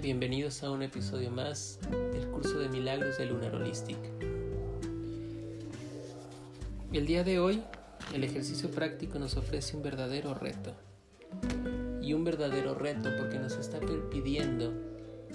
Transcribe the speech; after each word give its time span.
bienvenidos 0.00 0.62
a 0.62 0.70
un 0.70 0.82
episodio 0.82 1.30
más 1.30 1.80
del 2.12 2.28
curso 2.28 2.60
de 2.60 2.68
milagros 2.68 3.18
de 3.18 3.26
Lunar 3.26 3.56
Holistic. 3.56 3.98
El 6.92 7.04
día 7.04 7.24
de 7.24 7.40
hoy, 7.40 7.62
el 8.14 8.22
ejercicio 8.22 8.70
práctico 8.70 9.18
nos 9.18 9.36
ofrece 9.36 9.76
un 9.76 9.82
verdadero 9.82 10.34
reto. 10.34 10.72
Y 12.00 12.12
un 12.12 12.22
verdadero 12.22 12.74
reto 12.74 13.10
porque 13.18 13.38
nos 13.40 13.56
está 13.56 13.80
pidiendo 14.10 14.72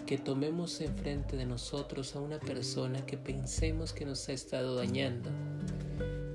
que 0.06 0.18
tomemos 0.18 0.80
enfrente 0.80 1.36
de 1.36 1.46
nosotros 1.46 2.16
a 2.16 2.22
una 2.22 2.40
persona 2.40 3.06
que 3.06 3.18
pensemos 3.18 3.92
que 3.92 4.06
nos 4.06 4.30
ha 4.30 4.34
estado 4.34 4.76
dañando. 4.76 5.30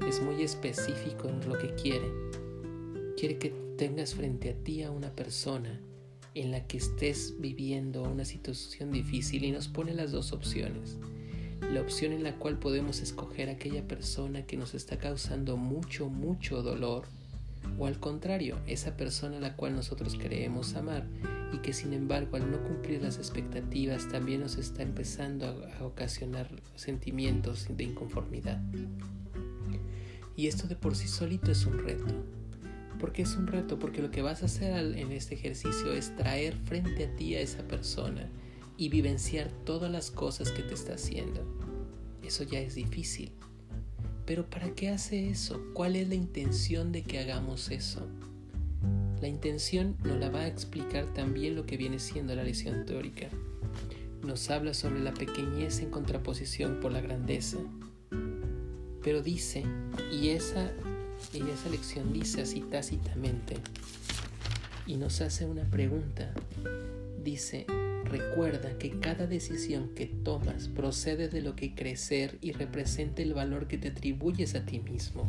Es 0.07 0.21
muy 0.21 0.43
específico 0.43 1.29
en 1.29 1.49
lo 1.49 1.57
que 1.57 1.75
quiere. 1.77 2.13
Quiere 3.17 3.39
que 3.39 3.51
tengas 3.79 4.15
frente 4.15 4.51
a 4.51 4.55
ti 4.55 4.83
a 4.83 4.91
una 4.91 5.11
persona 5.13 5.81
en 6.41 6.53
la 6.53 6.67
que 6.67 6.79
estés 6.79 7.35
viviendo 7.39 8.03
una 8.03 8.25
situación 8.25 8.93
difícil 8.93 9.45
y 9.45 9.51
nos 9.51 9.67
pone 9.67 9.93
las 9.93 10.13
dos 10.13 10.33
opciones. 10.33 10.97
La 11.73 11.81
opción 11.81 12.13
en 12.13 12.23
la 12.23 12.37
cual 12.37 12.59
podemos 12.59 13.01
escoger 13.01 13.49
aquella 13.49 13.87
persona 13.87 14.47
que 14.47 14.57
nos 14.57 14.75
está 14.75 14.99
causando 14.99 15.57
mucho, 15.57 16.09
mucho 16.09 16.63
dolor 16.63 17.07
o 17.77 17.87
al 17.87 17.99
contrario, 17.99 18.59
esa 18.69 18.97
persona 18.97 19.39
a 19.39 19.41
la 19.41 19.57
cual 19.57 19.75
nosotros 19.75 20.17
creemos 20.17 20.75
amar 20.75 21.05
y 21.53 21.59
que 21.59 21.73
sin 21.73 21.93
embargo 21.93 22.37
al 22.37 22.51
no 22.51 22.63
cumplir 22.63 23.03
las 23.03 23.19
expectativas 23.19 24.09
también 24.09 24.41
nos 24.41 24.57
está 24.59 24.83
empezando 24.83 25.47
a, 25.47 25.79
a 25.79 25.85
ocasionar 25.85 26.49
sentimientos 26.77 27.67
de 27.69 27.83
inconformidad. 27.83 28.63
Y 30.37 30.47
esto 30.47 30.69
de 30.69 30.77
por 30.77 30.95
sí 30.95 31.09
solito 31.09 31.51
es 31.51 31.67
un 31.67 31.79
reto. 31.79 32.38
Porque 32.99 33.23
es 33.23 33.37
un 33.37 33.47
reto, 33.47 33.79
porque 33.79 34.03
lo 34.03 34.11
que 34.11 34.23
vas 34.23 34.43
a 34.43 34.47
hacer 34.47 34.97
en 34.97 35.13
este 35.13 35.35
ejercicio 35.35 35.93
es 35.93 36.15
traer 36.17 36.57
frente 36.57 37.05
a 37.05 37.17
ti 37.17 37.35
a 37.35 37.41
esa 37.41 37.63
persona 37.63 38.29
y 38.77 38.89
vivenciar 38.89 39.51
todas 39.65 39.91
las 39.91 40.11
cosas 40.11 40.51
que 40.51 40.63
te 40.63 40.75
está 40.75 40.95
haciendo. 40.95 41.45
Eso 42.23 42.45
ya 42.45 42.61
es 42.61 42.75
difícil. 42.75 43.33
Pero 44.27 44.49
¿para 44.49 44.71
qué 44.75 44.91
hace 44.91 45.31
eso? 45.31 45.61
¿Cuál 45.73 45.97
es 45.97 46.09
la 46.09 46.15
intención 46.15 46.93
de 46.93 47.03
que 47.03 47.19
hagamos 47.19 47.71
eso? 47.71 48.07
La 49.21 49.27
intención 49.27 49.97
nos 50.05 50.19
la 50.19 50.31
va 50.31 50.41
a 50.41 50.47
explicar 50.47 51.13
también 51.15 51.57
lo 51.57 51.67
que 51.67 51.77
viene 51.77 51.99
siendo 51.99 52.35
la 52.35 52.45
lección 52.45 52.87
teórica. 52.87 53.29
Nos 54.23 54.51
habla 54.51 54.75
sobre 54.75 55.01
la 55.01 55.15
pequeñez 55.15 55.81
en 55.81 55.91
contraposición 55.91 56.79
por 56.81 56.93
la 56.93 57.01
grandeza. 57.01 57.59
Pero 59.03 59.23
dice, 59.23 59.65
y 60.13 60.29
esa 60.29 60.73
y 61.33 61.39
esa 61.51 61.69
lección 61.69 62.13
dice 62.13 62.43
así 62.43 62.61
tácitamente 62.61 63.57
y 64.89 64.97
nos 64.97 65.21
hace 65.21 65.45
una 65.45 65.65
pregunta. 65.65 66.33
Dice, 67.23 67.67
recuerda 68.05 68.79
que 68.79 68.99
cada 68.99 69.27
decisión 69.27 69.95
que 69.95 70.07
tomas 70.07 70.69
procede 70.69 71.29
de 71.29 71.43
lo 71.43 71.55
que 71.55 71.75
crecer 71.75 72.39
y 72.41 72.53
representa 72.53 73.21
el 73.21 73.35
valor 73.35 73.69
que 73.69 73.77
te 73.77 73.89
atribuyes 73.89 74.55
a 74.55 74.65
ti 74.65 74.81
mismo. 74.81 75.29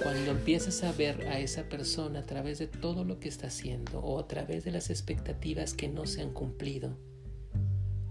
Cuando 0.00 0.30
empiezas 0.30 0.84
a 0.84 0.92
ver 0.92 1.26
a 1.26 1.40
esa 1.40 1.64
persona 1.64 2.20
a 2.20 2.26
través 2.26 2.60
de 2.60 2.68
todo 2.68 3.04
lo 3.04 3.18
que 3.18 3.28
está 3.28 3.48
haciendo 3.48 3.98
o 3.98 4.20
a 4.20 4.28
través 4.28 4.64
de 4.64 4.70
las 4.70 4.88
expectativas 4.88 5.74
que 5.74 5.88
no 5.88 6.06
se 6.06 6.22
han 6.22 6.32
cumplido, 6.32 6.96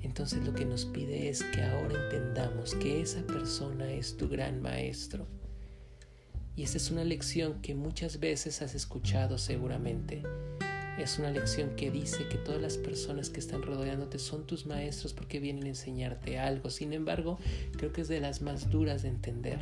entonces 0.01 0.45
lo 0.45 0.53
que 0.53 0.65
nos 0.65 0.83
pide 0.83 1.29
es 1.29 1.43
que 1.43 1.61
ahora 1.61 2.03
entendamos 2.03 2.75
que 2.75 3.01
esa 3.01 3.25
persona 3.25 3.89
es 3.89 4.17
tu 4.17 4.27
gran 4.27 4.61
maestro 4.61 5.25
y 6.57 6.63
esa 6.63 6.77
es 6.77 6.89
una 6.89 7.03
lección 7.03 7.61
que 7.61 7.75
muchas 7.75 8.19
veces 8.19 8.63
has 8.63 8.73
escuchado 8.73 9.37
seguramente. 9.37 10.23
Es 10.97 11.19
una 11.19 11.29
lección 11.29 11.75
que 11.75 11.91
dice 11.91 12.27
que 12.29 12.39
todas 12.39 12.59
las 12.59 12.79
personas 12.79 13.29
que 13.29 13.39
están 13.39 13.61
rodeándote 13.61 14.17
son 14.17 14.47
tus 14.47 14.65
maestros 14.65 15.13
porque 15.13 15.39
vienen 15.39 15.65
a 15.65 15.69
enseñarte 15.69 16.39
algo. 16.39 16.71
Sin 16.71 16.93
embargo, 16.93 17.37
creo 17.77 17.93
que 17.93 18.01
es 18.01 18.07
de 18.07 18.19
las 18.19 18.41
más 18.41 18.71
duras 18.71 19.03
de 19.03 19.09
entender. 19.09 19.59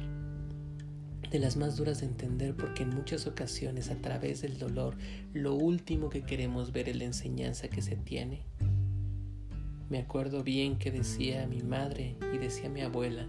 De 1.29 1.37
las 1.37 1.57
más 1.57 1.75
duras 1.75 1.99
de 1.99 2.05
entender 2.05 2.55
porque 2.55 2.83
en 2.83 2.95
muchas 2.95 3.27
ocasiones 3.27 3.91
a 3.91 3.95
través 3.95 4.41
del 4.41 4.57
dolor 4.57 4.95
lo 5.33 5.53
último 5.53 6.09
que 6.09 6.23
queremos 6.23 6.71
ver 6.71 6.87
es 6.87 6.95
la 6.95 7.03
enseñanza 7.03 7.67
que 7.67 7.81
se 7.81 7.97
tiene. 7.97 8.43
Me 9.89 9.99
acuerdo 9.99 10.43
bien 10.43 10.77
que 10.77 10.91
decía 10.91 11.45
mi 11.45 11.61
madre 11.61 12.15
y 12.33 12.37
decía 12.37 12.69
mi 12.69 12.79
abuela, 12.79 13.27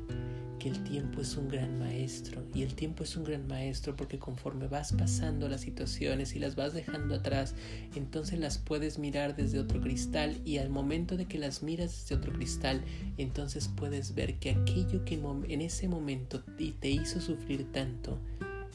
el 0.64 0.82
tiempo 0.84 1.20
es 1.20 1.36
un 1.36 1.48
gran 1.48 1.78
maestro 1.78 2.42
y 2.54 2.62
el 2.62 2.74
tiempo 2.74 3.04
es 3.04 3.16
un 3.16 3.24
gran 3.24 3.46
maestro 3.46 3.94
porque 3.94 4.18
conforme 4.18 4.66
vas 4.66 4.92
pasando 4.92 5.48
las 5.48 5.60
situaciones 5.60 6.34
y 6.34 6.38
las 6.38 6.56
vas 6.56 6.74
dejando 6.74 7.14
atrás, 7.14 7.54
entonces 7.94 8.38
las 8.38 8.58
puedes 8.58 8.98
mirar 8.98 9.36
desde 9.36 9.58
otro 9.58 9.80
cristal 9.80 10.40
y 10.44 10.58
al 10.58 10.70
momento 10.70 11.16
de 11.16 11.26
que 11.26 11.38
las 11.38 11.62
miras 11.62 11.92
desde 12.02 12.16
otro 12.16 12.32
cristal, 12.32 12.82
entonces 13.18 13.68
puedes 13.68 14.14
ver 14.14 14.34
que 14.36 14.50
aquello 14.50 15.04
que 15.04 15.20
en 15.48 15.60
ese 15.60 15.88
momento 15.88 16.42
te 16.80 16.90
hizo 16.90 17.20
sufrir 17.20 17.70
tanto, 17.72 18.18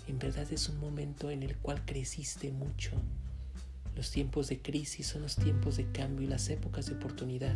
en 0.08 0.20
verdad 0.20 0.52
es 0.52 0.70
un 0.70 0.80
momento 0.80 1.32
en 1.32 1.44
el 1.44 1.56
cual 1.58 1.84
creciste 1.86 2.52
mucho. 2.52 2.92
Los 3.96 4.12
tiempos 4.12 4.48
de 4.48 4.60
crisis 4.60 5.08
son 5.08 5.22
los 5.22 5.36
tiempos 5.36 5.78
de 5.78 5.86
cambio 5.92 6.26
y 6.26 6.30
las 6.30 6.50
épocas 6.50 6.86
de 6.86 6.96
oportunidad. 6.96 7.56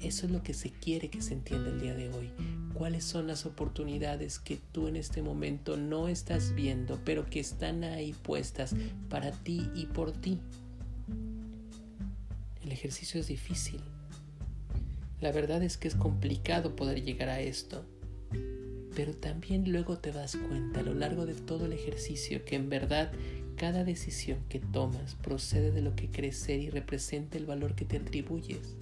Eso 0.00 0.26
es 0.26 0.32
lo 0.32 0.42
que 0.42 0.54
se 0.54 0.70
quiere 0.70 1.08
que 1.08 1.22
se 1.22 1.34
entienda 1.34 1.70
el 1.70 1.80
día 1.80 1.94
de 1.94 2.10
hoy 2.10 2.30
cuáles 2.76 3.04
son 3.04 3.26
las 3.26 3.46
oportunidades 3.46 4.38
que 4.38 4.58
tú 4.72 4.86
en 4.86 4.96
este 4.96 5.22
momento 5.22 5.78
no 5.78 6.08
estás 6.08 6.54
viendo, 6.54 7.00
pero 7.04 7.24
que 7.24 7.40
están 7.40 7.84
ahí 7.84 8.12
puestas 8.12 8.74
para 9.08 9.32
ti 9.32 9.70
y 9.74 9.86
por 9.86 10.12
ti. 10.12 10.38
El 12.62 12.72
ejercicio 12.72 13.18
es 13.18 13.28
difícil. 13.28 13.80
La 15.20 15.32
verdad 15.32 15.62
es 15.62 15.78
que 15.78 15.88
es 15.88 15.94
complicado 15.94 16.76
poder 16.76 17.02
llegar 17.02 17.30
a 17.30 17.40
esto. 17.40 17.84
Pero 18.94 19.14
también 19.14 19.70
luego 19.70 19.98
te 19.98 20.12
das 20.12 20.36
cuenta 20.36 20.80
a 20.80 20.82
lo 20.82 20.94
largo 20.94 21.24
de 21.24 21.34
todo 21.34 21.66
el 21.66 21.72
ejercicio 21.72 22.44
que 22.44 22.56
en 22.56 22.68
verdad 22.68 23.10
cada 23.56 23.84
decisión 23.84 24.38
que 24.50 24.58
tomas 24.58 25.14
procede 25.14 25.70
de 25.70 25.80
lo 25.80 25.96
que 25.96 26.10
crecer 26.10 26.60
y 26.60 26.68
representa 26.68 27.38
el 27.38 27.46
valor 27.46 27.74
que 27.74 27.86
te 27.86 27.96
atribuyes. 27.96 28.76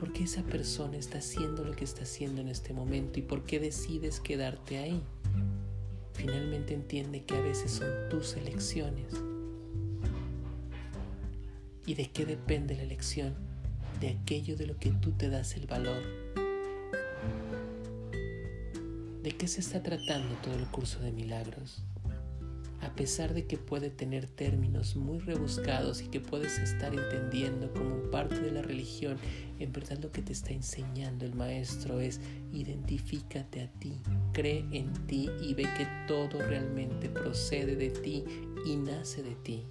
¿Por 0.00 0.14
qué 0.14 0.24
esa 0.24 0.42
persona 0.42 0.96
está 0.96 1.18
haciendo 1.18 1.62
lo 1.62 1.72
que 1.72 1.84
está 1.84 2.04
haciendo 2.04 2.40
en 2.40 2.48
este 2.48 2.72
momento 2.72 3.18
y 3.18 3.22
por 3.22 3.44
qué 3.44 3.60
decides 3.60 4.18
quedarte 4.18 4.78
ahí? 4.78 5.02
Finalmente 6.14 6.72
entiende 6.72 7.22
que 7.24 7.36
a 7.36 7.40
veces 7.42 7.70
son 7.72 8.08
tus 8.08 8.34
elecciones. 8.34 9.12
¿Y 11.84 11.92
de 11.92 12.10
qué 12.10 12.24
depende 12.24 12.76
la 12.76 12.82
elección? 12.84 13.34
De 14.00 14.08
aquello 14.08 14.56
de 14.56 14.68
lo 14.68 14.78
que 14.78 14.90
tú 14.90 15.12
te 15.12 15.28
das 15.28 15.54
el 15.56 15.66
valor. 15.66 16.02
¿De 19.22 19.32
qué 19.32 19.46
se 19.48 19.60
está 19.60 19.82
tratando 19.82 20.34
todo 20.36 20.54
el 20.54 20.66
curso 20.68 21.00
de 21.00 21.12
milagros? 21.12 21.84
a 22.82 22.94
pesar 22.94 23.34
de 23.34 23.46
que 23.46 23.58
puede 23.58 23.90
tener 23.90 24.26
términos 24.26 24.96
muy 24.96 25.18
rebuscados 25.18 26.00
y 26.00 26.08
que 26.08 26.20
puedes 26.20 26.58
estar 26.58 26.94
entendiendo 26.94 27.72
como 27.72 28.10
parte 28.10 28.40
de 28.40 28.52
la 28.52 28.62
religión, 28.62 29.18
en 29.60 29.72
verdad 29.72 29.98
lo 29.98 30.10
que 30.10 30.22
te 30.22 30.32
está 30.32 30.52
enseñando 30.52 31.26
el 31.26 31.34
maestro 31.34 32.00
es 32.00 32.18
identifícate 32.52 33.62
a 33.62 33.68
ti, 33.78 34.00
cree 34.32 34.64
en 34.72 34.92
ti 35.06 35.28
y 35.42 35.52
ve 35.54 35.64
que 35.76 35.86
todo 36.08 36.40
realmente 36.40 37.10
procede 37.10 37.76
de 37.76 37.90
ti 37.90 38.24
y 38.64 38.76
nace 38.76 39.22
de 39.22 39.34
ti. 39.36 39.64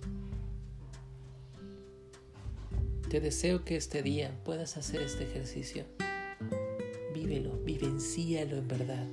Te 3.10 3.20
deseo 3.20 3.66
que 3.66 3.76
este 3.76 4.04
día 4.04 4.32
puedas 4.46 4.78
hacer 4.78 5.02
este 5.02 5.24
ejercicio. 5.24 5.86
Vívelo, 7.16 7.58
vivencíalo 7.66 8.58
en 8.58 8.68
verdad 8.68 9.08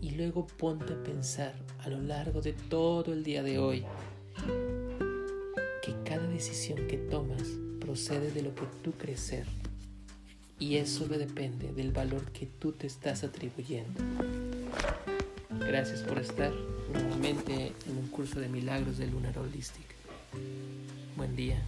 y 0.00 0.12
luego 0.12 0.46
ponte 0.46 0.94
a 0.94 1.02
pensar 1.02 1.54
a 1.80 1.90
lo 1.90 2.00
largo 2.00 2.40
de 2.40 2.54
todo 2.54 3.12
el 3.12 3.22
día 3.22 3.42
de 3.42 3.58
hoy 3.58 3.84
que 5.82 5.94
cada 6.04 6.26
decisión 6.26 6.86
que 6.86 6.96
tomas 6.96 7.46
procede 7.78 8.30
de 8.30 8.40
lo 8.40 8.54
que 8.54 8.64
tú 8.82 8.92
crees 8.92 9.20
ser 9.20 9.63
y 10.58 10.76
eso 10.76 11.06
depende 11.06 11.72
del 11.72 11.92
valor 11.92 12.30
que 12.32 12.46
tú 12.46 12.72
te 12.72 12.86
estás 12.86 13.24
atribuyendo. 13.24 14.00
Gracias 15.50 16.00
por 16.02 16.18
estar 16.18 16.52
nuevamente 16.92 17.72
en 17.86 17.98
un 17.98 18.08
curso 18.08 18.40
de 18.40 18.48
milagros 18.48 18.98
de 18.98 19.06
Lunar 19.06 19.38
Holistic. 19.38 19.94
Buen 21.16 21.34
día. 21.36 21.62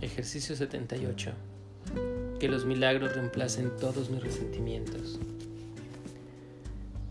Ejercicio 0.00 0.54
78. 0.56 1.32
Que 2.38 2.48
los 2.48 2.64
milagros 2.64 3.14
reemplacen 3.14 3.70
todos 3.78 4.10
mis 4.10 4.22
resentimientos. 4.22 5.18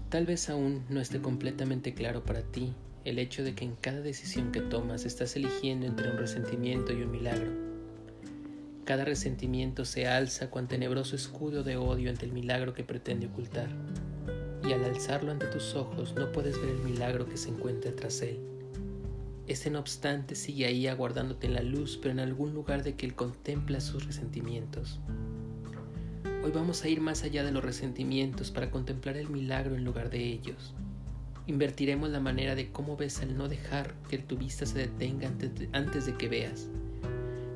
Tal 0.09 0.25
vez 0.25 0.50
aún 0.50 0.83
no 0.89 1.00
esté 1.00 1.21
completamente 1.21 1.94
claro 1.94 2.23
para 2.23 2.41
ti 2.41 2.73
el 3.06 3.19
hecho 3.19 3.44
de 3.44 3.53
que 3.53 3.63
en 3.63 3.75
cada 3.75 4.01
decisión 4.01 4.51
que 4.51 4.59
tomas 4.59 5.06
estás 5.06 5.35
eligiendo 5.35 5.85
entre 5.85 6.09
un 6.09 6.17
resentimiento 6.17 6.94
y 6.94 7.03
un 7.03 7.11
milagro. 7.11 7.51
Cada 8.85 9.06
resentimiento 9.06 9.85
se 9.85 10.07
alza 10.07 10.50
cuan 10.50 10.67
tenebroso 10.67 11.15
escudo 11.15 11.61
de 11.61 11.77
odio 11.77 12.09
ante 12.09 12.25
el 12.25 12.31
milagro 12.31 12.73
que 12.73 12.83
pretende 12.83 13.27
ocultar. 13.27 13.69
Y 14.67 14.73
al 14.73 14.83
alzarlo 14.83 15.31
ante 15.31 15.45
tus 15.45 15.75
ojos 15.75 16.15
no 16.15 16.31
puedes 16.31 16.59
ver 16.59 16.71
el 16.71 16.79
milagro 16.79 17.29
que 17.29 17.38
se 17.38 17.50
encuentra 17.50 17.95
tras 17.95 18.23
él. 18.23 18.39
Este 19.45 19.69
no 19.69 19.79
obstante 19.79 20.33
sigue 20.33 20.65
ahí 20.65 20.88
aguardándote 20.88 21.45
en 21.45 21.53
la 21.53 21.61
luz, 21.61 22.00
pero 22.01 22.13
en 22.13 22.19
algún 22.19 22.56
lugar 22.56 22.81
de 22.81 22.95
que 22.95 23.06
él 23.06 23.13
contempla 23.13 23.79
sus 23.79 24.07
resentimientos. 24.07 25.00
Hoy 26.24 26.51
vamos 26.51 26.83
a 26.83 26.89
ir 26.89 27.00
más 27.00 27.24
allá 27.24 27.44
de 27.44 27.51
los 27.51 27.63
resentimientos 27.63 28.50
para 28.50 28.71
contemplar 28.71 29.18
el 29.18 29.30
milagro 29.30 29.75
en 29.75 29.83
lugar 29.83 30.10
de 30.10 30.24
ellos. 30.25 30.74
Invertiremos 31.48 32.10
la 32.10 32.19
manera 32.19 32.56
de 32.56 32.71
cómo 32.71 32.98
ves 32.98 33.21
al 33.21 33.38
no 33.38 33.48
dejar 33.48 33.94
que 34.10 34.18
tu 34.18 34.38
vista 34.38 34.66
se 34.66 34.80
detenga 34.80 35.27
antes 35.74 36.06
de, 36.06 36.16
que 36.16 36.27
veas. 36.27 36.68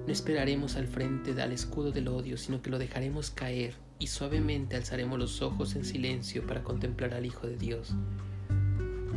No 0.06 0.12
esperaremos 0.12 0.76
al 0.76 0.88
frente 0.88 1.34
del 1.34 1.52
escudo 1.54 1.92
del 1.92 2.08
odio, 2.08 2.38
sino 2.38 2.62
que 2.62 2.70
lo 2.70 2.78
dejaremos 2.78 3.30
caer 3.32 3.74
y 4.00 4.08
suavemente 4.08 4.76
alzaremos 4.76 5.18
los 5.18 5.42
ojos 5.42 5.76
en 5.76 5.86
silencio 5.86 6.46
para 6.46 6.64
contemplar 6.64 7.14
al 7.14 7.26
Hijo 7.26 7.48
de 7.48 7.58
Dios. 7.58 7.94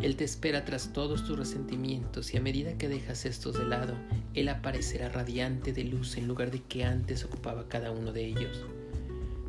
Él 0.01 0.17
te 0.17 0.25
espera 0.25 0.65
tras 0.65 0.93
todos 0.93 1.25
tus 1.25 1.39
resentimientos 1.39 2.35
y 2.35 2.37
a 2.37 2.41
medida 2.41 2.79
que 2.79 2.89
dejas 2.89 3.25
estos 3.27 3.59
de 3.59 3.65
lado, 3.65 3.95
Él 4.35 4.49
aparecerá 4.49 5.09
radiante 5.09 5.73
de 5.73 5.85
luz 5.85 6.17
en 6.17 6.29
lugar 6.29 6.51
de 6.51 6.63
que 6.63 6.85
antes 6.85 7.25
ocupaba 7.25 7.69
cada 7.69 7.91
uno 7.91 8.13
de 8.13 8.27
ellos 8.27 8.65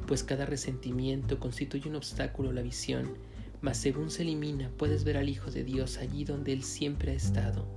pues 0.07 0.23
cada 0.23 0.45
resentimiento 0.45 1.37
constituye 1.39 1.89
un 1.89 1.97
obstáculo 1.97 2.49
a 2.49 2.53
la 2.53 2.61
visión, 2.61 3.15
mas 3.61 3.77
según 3.77 4.09
se 4.09 4.21
elimina 4.21 4.71
puedes 4.77 5.03
ver 5.03 5.17
al 5.17 5.27
Hijo 5.27 5.51
de 5.51 5.63
Dios 5.63 5.97
allí 5.97 6.23
donde 6.23 6.53
Él 6.53 6.63
siempre 6.63 7.11
ha 7.11 7.15
estado. 7.15 7.67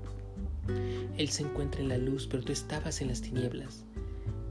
Él 1.18 1.28
se 1.28 1.42
encuentra 1.42 1.80
en 1.80 1.88
la 1.88 1.98
luz, 1.98 2.28
pero 2.28 2.44
tú 2.44 2.52
estabas 2.52 3.00
en 3.00 3.08
las 3.08 3.20
tinieblas. 3.20 3.84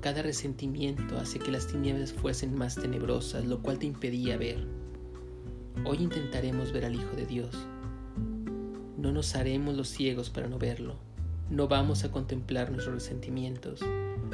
Cada 0.02 0.22
resentimiento 0.22 1.18
hace 1.18 1.40
que 1.40 1.52
las 1.52 1.68
tinieblas 1.68 2.12
fuesen 2.12 2.54
más 2.54 2.76
tenebrosas, 2.76 3.46
lo 3.46 3.62
cual 3.62 3.80
te 3.80 3.86
impedía 3.86 4.38
ver. 4.38 4.68
Hoy 5.86 5.98
intentaremos 6.00 6.74
ver 6.74 6.86
al 6.86 6.96
Hijo 6.96 7.16
de 7.16 7.26
Dios. 7.26 7.56
No 8.98 9.14
nos 9.14 9.36
haremos 9.36 9.76
los 9.76 9.88
ciegos 9.88 10.30
para 10.30 10.48
no 10.48 10.60
verlo. 10.60 10.96
No 11.50 11.70
vamos 11.70 12.04
a 12.04 12.12
contemplar 12.12 12.72
nuestros 12.72 12.96
resentimientos. 12.96 13.81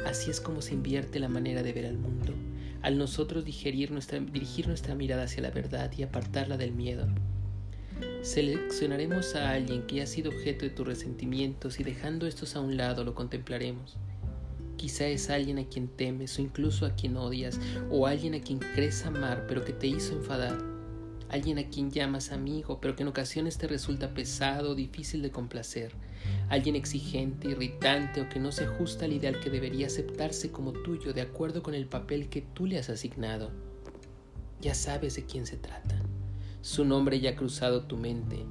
Así 0.04 0.30
es 0.30 0.40
como 0.40 0.60
se 0.60 0.74
invierte 0.74 1.20
la 1.20 1.28
manera 1.28 1.62
de 1.62 1.72
ver 1.72 1.86
al 1.86 1.98
mundo 1.98 2.34
al 2.82 2.98
nosotros 2.98 3.44
dirigir 3.44 3.90
nuestra, 3.90 4.18
dirigir 4.18 4.68
nuestra 4.68 4.94
mirada 4.94 5.24
hacia 5.24 5.42
la 5.42 5.50
verdad 5.50 5.90
y 5.96 6.02
apartarla 6.02 6.56
del 6.56 6.72
miedo. 6.72 7.06
Seleccionaremos 8.22 9.34
a 9.34 9.52
alguien 9.52 9.86
que 9.86 10.02
ha 10.02 10.06
sido 10.06 10.30
objeto 10.30 10.64
de 10.64 10.70
tus 10.70 10.86
resentimientos 10.86 11.80
y 11.80 11.84
dejando 11.84 12.26
estos 12.26 12.56
a 12.56 12.60
un 12.60 12.76
lado 12.76 13.04
lo 13.04 13.14
contemplaremos. 13.14 13.96
Quizá 14.76 15.06
es 15.06 15.30
alguien 15.30 15.58
a 15.58 15.64
quien 15.64 15.88
temes 15.88 16.38
o 16.38 16.42
incluso 16.42 16.84
a 16.84 16.94
quien 16.94 17.16
odias 17.16 17.58
o 17.90 18.06
alguien 18.06 18.34
a 18.34 18.40
quien 18.40 18.58
crees 18.58 19.06
amar 19.06 19.46
pero 19.48 19.64
que 19.64 19.72
te 19.72 19.86
hizo 19.86 20.14
enfadar. 20.14 20.58
Alguien 21.28 21.58
a 21.58 21.68
quien 21.68 21.90
llamas 21.90 22.32
amigo 22.32 22.78
pero 22.80 22.94
que 22.94 23.02
en 23.02 23.08
ocasiones 23.08 23.56
te 23.56 23.66
resulta 23.66 24.12
pesado 24.12 24.72
o 24.72 24.74
difícil 24.74 25.22
de 25.22 25.30
complacer 25.30 25.92
alguien 26.48 26.76
exigente, 26.76 27.48
irritante 27.48 28.20
o 28.20 28.28
que 28.28 28.40
no 28.40 28.52
se 28.52 28.64
ajusta 28.64 29.04
al 29.04 29.12
ideal 29.12 29.40
que 29.40 29.50
debería 29.50 29.86
aceptarse 29.86 30.50
como 30.50 30.72
tuyo 30.72 31.12
de 31.12 31.22
acuerdo 31.22 31.62
con 31.62 31.74
el 31.74 31.86
papel 31.86 32.28
que 32.28 32.42
tú 32.42 32.66
le 32.66 32.78
has 32.78 32.90
asignado. 32.90 33.50
Ya 34.60 34.74
sabes 34.74 35.16
de 35.16 35.24
quién 35.24 35.46
se 35.46 35.56
trata. 35.56 36.00
Su 36.62 36.84
nombre 36.84 37.20
ya 37.20 37.30
ha 37.30 37.36
cruzado 37.36 37.82
tu 37.82 37.96
mente. 37.96 38.44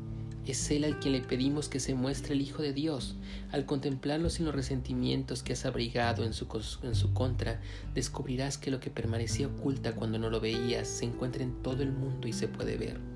Es 0.46 0.70
Él 0.70 0.84
al 0.84 1.00
quien 1.00 1.14
le 1.14 1.22
pedimos 1.22 1.70
que 1.70 1.80
se 1.80 1.96
muestre 1.96 2.36
el 2.36 2.42
Hijo 2.42 2.62
de 2.62 2.72
Dios. 2.72 3.16
Al 3.52 3.66
contemplarlo 3.66 4.30
sin 4.30 4.46
los 4.46 4.54
resentimientos 4.54 5.42
que 5.42 5.54
has 5.54 5.66
abrigado 5.66 6.24
en 6.24 6.34
su, 6.34 6.48
en 6.84 6.94
su 6.94 7.14
contra, 7.14 7.60
descubrirás 7.96 8.60
que 8.60 8.70
lo 8.70 8.80
que 8.80 8.92
permanecía 8.92 9.48
oculta 9.48 9.96
cuando 9.96 10.20
no 10.20 10.30
lo 10.30 10.40
veías 10.40 10.88
se 10.88 11.06
encuentra 11.06 11.44
en 11.44 11.64
todo 11.64 11.82
el 11.82 11.92
mundo 11.92 12.28
y 12.28 12.34
se 12.34 12.48
puede 12.48 12.78
ver. 12.78 13.15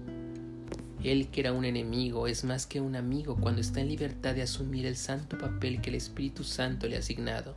Él 1.03 1.29
que 1.29 1.39
era 1.39 1.53
un 1.53 1.63
enemigo 1.63 2.27
es 2.27 2.43
más 2.43 2.65
que 2.65 2.81
un 2.81 2.95
amigo 2.95 3.37
cuando 3.37 3.61
está 3.61 3.79
en 3.79 3.87
libertad 3.87 4.35
de 4.35 4.41
asumir 4.41 4.85
el 4.85 4.97
santo 4.97 5.37
papel 5.37 5.79
que 5.81 5.89
el 5.89 5.95
Espíritu 5.95 6.43
Santo 6.43 6.87
le 6.87 6.97
ha 6.97 6.99
asignado. 6.99 7.55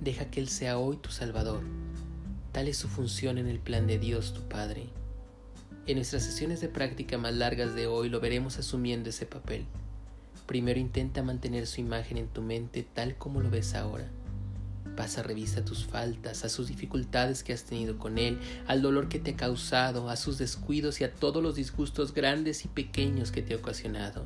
Deja 0.00 0.24
que 0.24 0.40
Él 0.40 0.48
sea 0.48 0.78
hoy 0.78 0.96
tu 0.96 1.10
Salvador. 1.10 1.62
Tal 2.50 2.66
es 2.66 2.76
su 2.76 2.88
función 2.88 3.38
en 3.38 3.46
el 3.46 3.60
plan 3.60 3.86
de 3.86 3.98
Dios 3.98 4.34
tu 4.34 4.42
Padre. 4.42 4.88
En 5.86 5.96
nuestras 5.96 6.24
sesiones 6.24 6.60
de 6.60 6.68
práctica 6.68 7.16
más 7.16 7.34
largas 7.34 7.74
de 7.74 7.86
hoy 7.86 8.08
lo 8.08 8.18
veremos 8.18 8.58
asumiendo 8.58 9.10
ese 9.10 9.26
papel. 9.26 9.64
Primero 10.46 10.80
intenta 10.80 11.22
mantener 11.22 11.66
su 11.66 11.80
imagen 11.80 12.16
en 12.16 12.26
tu 12.26 12.42
mente 12.42 12.82
tal 12.82 13.16
como 13.16 13.40
lo 13.40 13.50
ves 13.50 13.74
ahora. 13.74 14.10
Pasa 14.98 15.22
revista 15.22 15.64
tus 15.64 15.86
faltas, 15.86 16.44
a 16.44 16.48
sus 16.48 16.66
dificultades 16.66 17.44
que 17.44 17.52
has 17.52 17.62
tenido 17.62 17.98
con 17.98 18.18
él, 18.18 18.40
al 18.66 18.82
dolor 18.82 19.08
que 19.08 19.20
te 19.20 19.30
ha 19.30 19.36
causado, 19.36 20.10
a 20.10 20.16
sus 20.16 20.38
descuidos 20.38 21.00
y 21.00 21.04
a 21.04 21.14
todos 21.14 21.40
los 21.40 21.54
disgustos 21.54 22.12
grandes 22.12 22.64
y 22.64 22.68
pequeños 22.68 23.30
que 23.30 23.40
te 23.40 23.54
ha 23.54 23.58
ocasionado. 23.58 24.24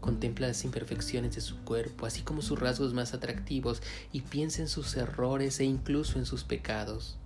Contempla 0.00 0.48
las 0.48 0.64
imperfecciones 0.64 1.34
de 1.34 1.42
su 1.42 1.58
cuerpo, 1.64 2.06
así 2.06 2.22
como 2.22 2.40
sus 2.40 2.58
rasgos 2.58 2.94
más 2.94 3.12
atractivos, 3.12 3.82
y 4.10 4.22
piensa 4.22 4.62
en 4.62 4.68
sus 4.68 4.96
errores 4.96 5.60
e 5.60 5.64
incluso 5.64 6.18
en 6.18 6.24
sus 6.24 6.44
pecados. 6.44 7.18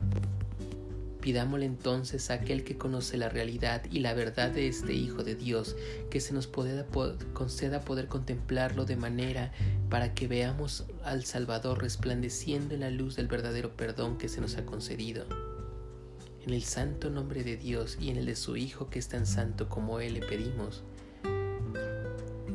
Pidámosle 1.23 1.67
entonces 1.67 2.31
a 2.31 2.35
aquel 2.35 2.65
que 2.65 2.77
conoce 2.77 3.17
la 3.17 3.29
realidad 3.29 3.85
y 3.93 4.01
la 4.01 4.13
verdad 4.13 4.51
de 4.51 4.67
este 4.67 4.93
Hijo 4.93 5.23
de 5.23 5.37
Dios 5.37 5.77
que 6.11 6.19
se 6.19 6.35
nos 6.35 6.49
conceda 6.49 7.81
poder 7.81 8.09
contemplarlo 8.09 8.85
de 8.85 8.97
manera 8.97 9.53
para 9.89 10.15
que 10.15 10.27
veamos 10.27 10.85
al 11.05 11.25
Salvador 11.25 11.81
resplandeciendo 11.81 12.75
en 12.75 12.81
la 12.81 12.91
luz 12.91 13.15
del 13.15 13.29
verdadero 13.29 13.77
perdón 13.77 14.19
que 14.19 14.29
se 14.29 14.41
nos 14.41 14.57
ha 14.57 14.67
concedido. 14.67 15.25
En 16.45 16.53
el 16.53 16.65
santo 16.65 17.09
nombre 17.09 17.45
de 17.45 17.57
Dios 17.57 17.99
y 18.01 18.11
en 18.11 18.17
el 18.17 18.27
de 18.27 18.35
su 18.35 18.57
Hijo 18.57 18.91
que 18.91 18.99
es 18.99 19.07
tan 19.07 19.25
santo 19.25 19.69
como 19.69 20.01
Él 20.01 20.15
le 20.15 20.21
pedimos, 20.27 20.83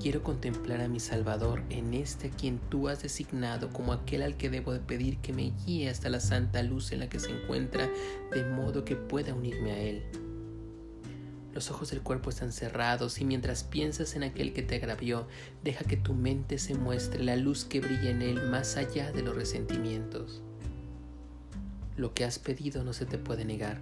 Quiero 0.08 0.24
contemplar 0.24 0.80
a 0.80 0.88
mi 0.88 1.02
Salvador 1.02 1.64
en 1.70 1.94
este 1.94 2.28
a 2.28 2.30
quien 2.30 2.60
tú 2.70 2.88
has 2.88 3.04
designado 3.04 3.74
como 3.74 3.92
aquel 3.92 4.22
al 4.22 4.38
que 4.38 4.50
debo 4.50 4.72
de 4.72 4.80
pedir 4.80 5.18
que 5.18 5.34
me 5.34 5.52
guíe 5.66 5.90
hasta 5.90 6.08
la 6.08 6.22
santa 6.22 6.64
luz 6.64 6.94
en 6.94 7.00
la 7.00 7.10
que 7.10 7.20
se 7.20 7.30
encuentra, 7.30 7.90
de 8.32 8.46
modo 8.46 8.86
que 8.86 8.96
pueda 8.96 9.34
unirme 9.34 9.74
a 9.74 9.80
Él. 9.80 10.04
Los 11.54 11.70
ojos 11.72 11.92
del 11.92 12.04
cuerpo 12.04 12.30
están 12.30 12.54
cerrados 12.54 13.20
y 13.20 13.26
mientras 13.26 13.66
piensas 13.66 14.16
en 14.16 14.24
aquel 14.24 14.54
que 14.54 14.64
te 14.64 14.76
agravió, 14.76 15.28
deja 15.62 15.84
que 15.84 15.98
tu 15.98 16.14
mente 16.14 16.58
se 16.58 16.76
muestre 16.76 17.22
la 17.22 17.36
luz 17.36 17.66
que 17.66 17.82
brilla 17.82 18.10
en 18.10 18.22
Él 18.22 18.50
más 18.50 18.78
allá 18.78 19.12
de 19.12 19.24
los 19.24 19.36
resentimientos. 19.36 20.42
Lo 21.98 22.14
que 22.14 22.24
has 22.24 22.40
pedido 22.40 22.86
no 22.86 22.94
se 22.94 23.06
te 23.06 23.18
puede 23.18 23.44
negar. 23.44 23.82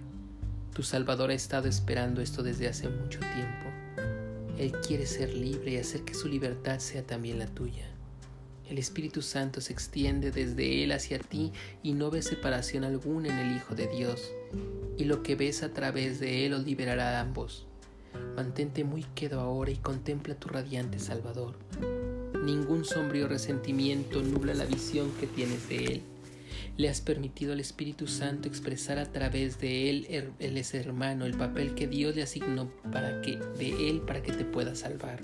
Tu 0.74 0.82
Salvador 0.82 1.30
ha 1.30 1.34
estado 1.34 1.68
esperando 1.68 2.20
esto 2.20 2.42
desde 2.42 2.66
hace 2.66 2.88
mucho 2.88 3.20
tiempo. 3.20 4.15
Él 4.58 4.72
quiere 4.86 5.06
ser 5.06 5.34
libre 5.34 5.72
y 5.72 5.76
hacer 5.76 6.02
que 6.02 6.14
su 6.14 6.28
libertad 6.28 6.78
sea 6.78 7.02
también 7.02 7.38
la 7.38 7.46
tuya. 7.46 7.86
El 8.68 8.78
Espíritu 8.78 9.22
Santo 9.22 9.60
se 9.60 9.72
extiende 9.72 10.30
desde 10.30 10.82
Él 10.82 10.92
hacia 10.92 11.18
ti 11.18 11.52
y 11.82 11.92
no 11.92 12.10
ves 12.10 12.24
separación 12.24 12.82
alguna 12.84 13.28
en 13.28 13.38
el 13.38 13.56
Hijo 13.56 13.74
de 13.74 13.86
Dios. 13.86 14.32
Y 14.96 15.04
lo 15.04 15.22
que 15.22 15.36
ves 15.36 15.62
a 15.62 15.72
través 15.72 16.18
de 16.20 16.46
Él 16.46 16.54
os 16.54 16.64
liberará 16.64 17.18
a 17.18 17.20
ambos. 17.20 17.66
Mantente 18.34 18.82
muy 18.82 19.04
quedo 19.14 19.40
ahora 19.40 19.70
y 19.70 19.76
contempla 19.76 20.34
tu 20.34 20.48
radiante 20.48 20.98
Salvador. 20.98 21.54
Ningún 22.44 22.84
sombrío 22.84 23.28
resentimiento 23.28 24.22
nubla 24.22 24.54
la 24.54 24.64
visión 24.64 25.10
que 25.20 25.26
tienes 25.26 25.68
de 25.68 25.84
Él 25.84 26.02
le 26.76 26.88
has 26.88 27.00
permitido 27.00 27.52
al 27.52 27.60
Espíritu 27.60 28.06
Santo 28.06 28.48
expresar 28.48 28.98
a 28.98 29.10
través 29.10 29.60
de 29.60 29.90
él, 29.90 30.32
él 30.38 30.56
es 30.56 30.74
hermano, 30.74 31.26
el 31.26 31.36
papel 31.36 31.74
que 31.74 31.86
Dios 31.86 32.14
le 32.14 32.22
asignó 32.22 32.70
para 32.92 33.20
que, 33.22 33.36
de 33.58 33.90
él 33.90 34.00
para 34.00 34.22
que 34.22 34.32
te 34.32 34.44
pueda 34.44 34.74
salvar. 34.74 35.20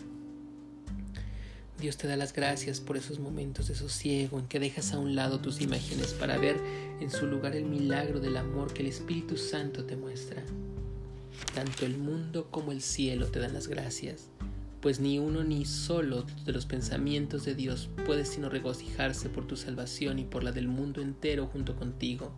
Dios 1.80 1.96
te 1.96 2.06
da 2.06 2.16
las 2.16 2.32
gracias 2.32 2.80
por 2.80 2.96
esos 2.96 3.18
momentos 3.18 3.66
de 3.66 3.74
sosiego 3.74 4.38
en 4.38 4.46
que 4.46 4.60
dejas 4.60 4.92
a 4.92 4.98
un 4.98 5.16
lado 5.16 5.40
tus 5.40 5.60
imágenes 5.60 6.12
para 6.12 6.38
ver 6.38 6.56
en 7.00 7.10
su 7.10 7.26
lugar 7.26 7.56
el 7.56 7.64
milagro 7.64 8.20
del 8.20 8.36
amor 8.36 8.72
que 8.72 8.82
el 8.82 8.88
Espíritu 8.88 9.36
Santo 9.36 9.84
te 9.84 9.96
muestra. 9.96 10.42
Tanto 11.54 11.84
el 11.84 11.98
mundo 11.98 12.46
como 12.50 12.70
el 12.70 12.82
cielo 12.82 13.26
te 13.28 13.40
dan 13.40 13.52
las 13.52 13.66
gracias 13.66 14.28
pues 14.82 14.98
ni 14.98 15.20
uno 15.20 15.44
ni 15.44 15.64
solo 15.64 16.26
de 16.44 16.52
los 16.52 16.66
pensamientos 16.66 17.44
de 17.44 17.54
Dios 17.54 17.88
puede 18.04 18.24
sino 18.24 18.48
regocijarse 18.48 19.28
por 19.28 19.46
tu 19.46 19.56
salvación 19.56 20.18
y 20.18 20.24
por 20.24 20.42
la 20.42 20.50
del 20.50 20.66
mundo 20.66 21.00
entero 21.00 21.46
junto 21.46 21.76
contigo. 21.76 22.32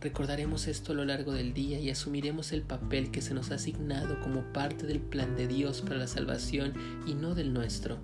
Recordaremos 0.00 0.68
esto 0.68 0.92
a 0.92 0.94
lo 0.94 1.04
largo 1.04 1.32
del 1.32 1.52
día 1.52 1.80
y 1.80 1.90
asumiremos 1.90 2.52
el 2.52 2.62
papel 2.62 3.10
que 3.10 3.22
se 3.22 3.34
nos 3.34 3.50
ha 3.50 3.56
asignado 3.56 4.20
como 4.20 4.42
parte 4.52 4.86
del 4.86 5.00
plan 5.00 5.34
de 5.34 5.48
Dios 5.48 5.82
para 5.82 5.96
la 5.96 6.06
salvación 6.06 6.74
y 7.06 7.14
no 7.14 7.34
del 7.34 7.52
nuestro. 7.52 7.98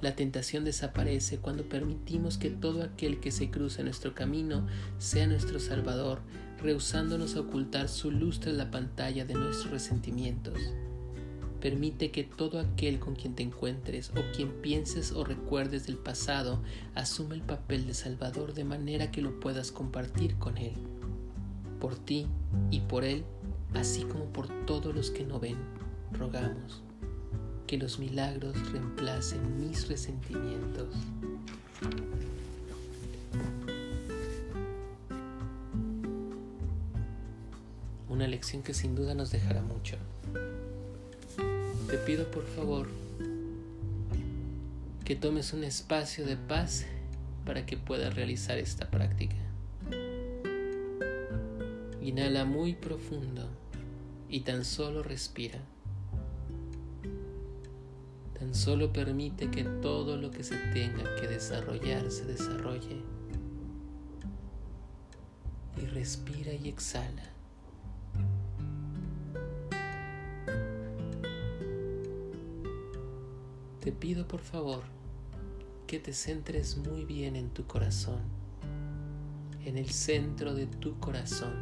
La 0.00 0.16
tentación 0.16 0.64
desaparece 0.64 1.36
cuando 1.36 1.68
permitimos 1.68 2.38
que 2.38 2.48
todo 2.48 2.82
aquel 2.82 3.20
que 3.20 3.30
se 3.30 3.44
en 3.44 3.84
nuestro 3.84 4.14
camino 4.14 4.66
sea 4.98 5.26
nuestro 5.26 5.60
Salvador, 5.60 6.20
rehusándonos 6.62 7.36
a 7.36 7.40
ocultar 7.40 7.90
su 7.90 8.10
luz 8.10 8.40
tras 8.40 8.54
la 8.54 8.70
pantalla 8.70 9.26
de 9.26 9.34
nuestros 9.34 9.70
resentimientos 9.70 10.58
Permite 11.66 12.12
que 12.12 12.22
todo 12.22 12.60
aquel 12.60 13.00
con 13.00 13.16
quien 13.16 13.34
te 13.34 13.42
encuentres 13.42 14.10
o 14.10 14.22
quien 14.36 14.52
pienses 14.62 15.10
o 15.10 15.24
recuerdes 15.24 15.84
del 15.84 15.96
pasado 15.96 16.62
asuma 16.94 17.34
el 17.34 17.40
papel 17.42 17.88
de 17.88 17.94
Salvador 17.94 18.54
de 18.54 18.62
manera 18.62 19.10
que 19.10 19.20
lo 19.20 19.40
puedas 19.40 19.72
compartir 19.72 20.36
con 20.36 20.58
Él, 20.58 20.74
por 21.80 21.96
ti 21.96 22.28
y 22.70 22.82
por 22.82 23.02
Él, 23.02 23.24
así 23.74 24.04
como 24.04 24.26
por 24.26 24.46
todos 24.64 24.94
los 24.94 25.10
que 25.10 25.24
no 25.24 25.40
ven. 25.40 25.56
Rogamos 26.12 26.84
que 27.66 27.78
los 27.78 27.98
milagros 27.98 28.54
reemplacen 28.70 29.60
mis 29.60 29.88
resentimientos. 29.88 30.94
Una 38.08 38.28
lección 38.28 38.62
que 38.62 38.72
sin 38.72 38.94
duda 38.94 39.16
nos 39.16 39.32
dejará 39.32 39.62
mucho. 39.62 39.96
Te 41.88 41.98
pido 41.98 42.28
por 42.32 42.44
favor 42.44 42.88
que 45.04 45.14
tomes 45.14 45.52
un 45.52 45.62
espacio 45.62 46.26
de 46.26 46.36
paz 46.36 46.84
para 47.44 47.64
que 47.64 47.76
puedas 47.76 48.12
realizar 48.12 48.58
esta 48.58 48.90
práctica. 48.90 49.36
Inhala 52.02 52.44
muy 52.44 52.74
profundo 52.74 53.48
y 54.28 54.40
tan 54.40 54.64
solo 54.64 55.04
respira. 55.04 55.60
Tan 58.36 58.52
solo 58.52 58.92
permite 58.92 59.48
que 59.52 59.62
todo 59.62 60.16
lo 60.16 60.32
que 60.32 60.42
se 60.42 60.56
tenga 60.74 61.14
que 61.20 61.28
desarrollar 61.28 62.10
se 62.10 62.24
desarrolle. 62.24 63.00
Y 65.80 65.86
respira 65.86 66.52
y 66.52 66.68
exhala. 66.68 67.35
Te 73.86 73.92
pido 73.92 74.26
por 74.26 74.40
favor 74.40 74.82
que 75.86 76.00
te 76.00 76.12
centres 76.12 76.76
muy 76.76 77.04
bien 77.04 77.36
en 77.36 77.50
tu 77.50 77.68
corazón, 77.68 78.18
en 79.64 79.78
el 79.78 79.90
centro 79.90 80.56
de 80.56 80.66
tu 80.66 80.98
corazón. 80.98 81.54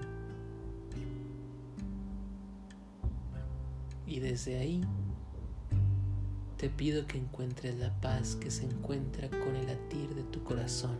Y 4.06 4.20
desde 4.20 4.56
ahí 4.56 4.80
te 6.56 6.70
pido 6.70 7.06
que 7.06 7.18
encuentres 7.18 7.76
la 7.78 7.92
paz 8.00 8.36
que 8.36 8.50
se 8.50 8.64
encuentra 8.64 9.28
con 9.28 9.54
el 9.54 9.66
latir 9.66 10.14
de 10.14 10.22
tu 10.22 10.42
corazón. 10.44 10.98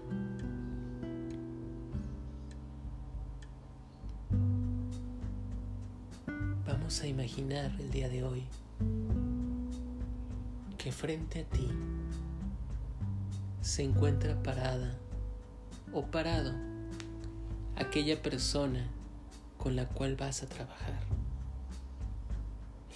Vamos 6.66 7.00
a 7.00 7.06
imaginar 7.06 7.74
el 7.80 7.90
día 7.90 8.10
de 8.10 8.22
hoy 8.24 8.44
que 10.84 10.92
frente 10.92 11.40
a 11.40 11.44
ti 11.44 11.66
se 13.62 13.82
encuentra 13.82 14.42
parada 14.42 14.98
o 15.94 16.04
parado 16.04 16.52
aquella 17.74 18.20
persona 18.20 18.86
con 19.56 19.76
la 19.76 19.88
cual 19.88 20.14
vas 20.14 20.42
a 20.42 20.46
trabajar. 20.46 21.00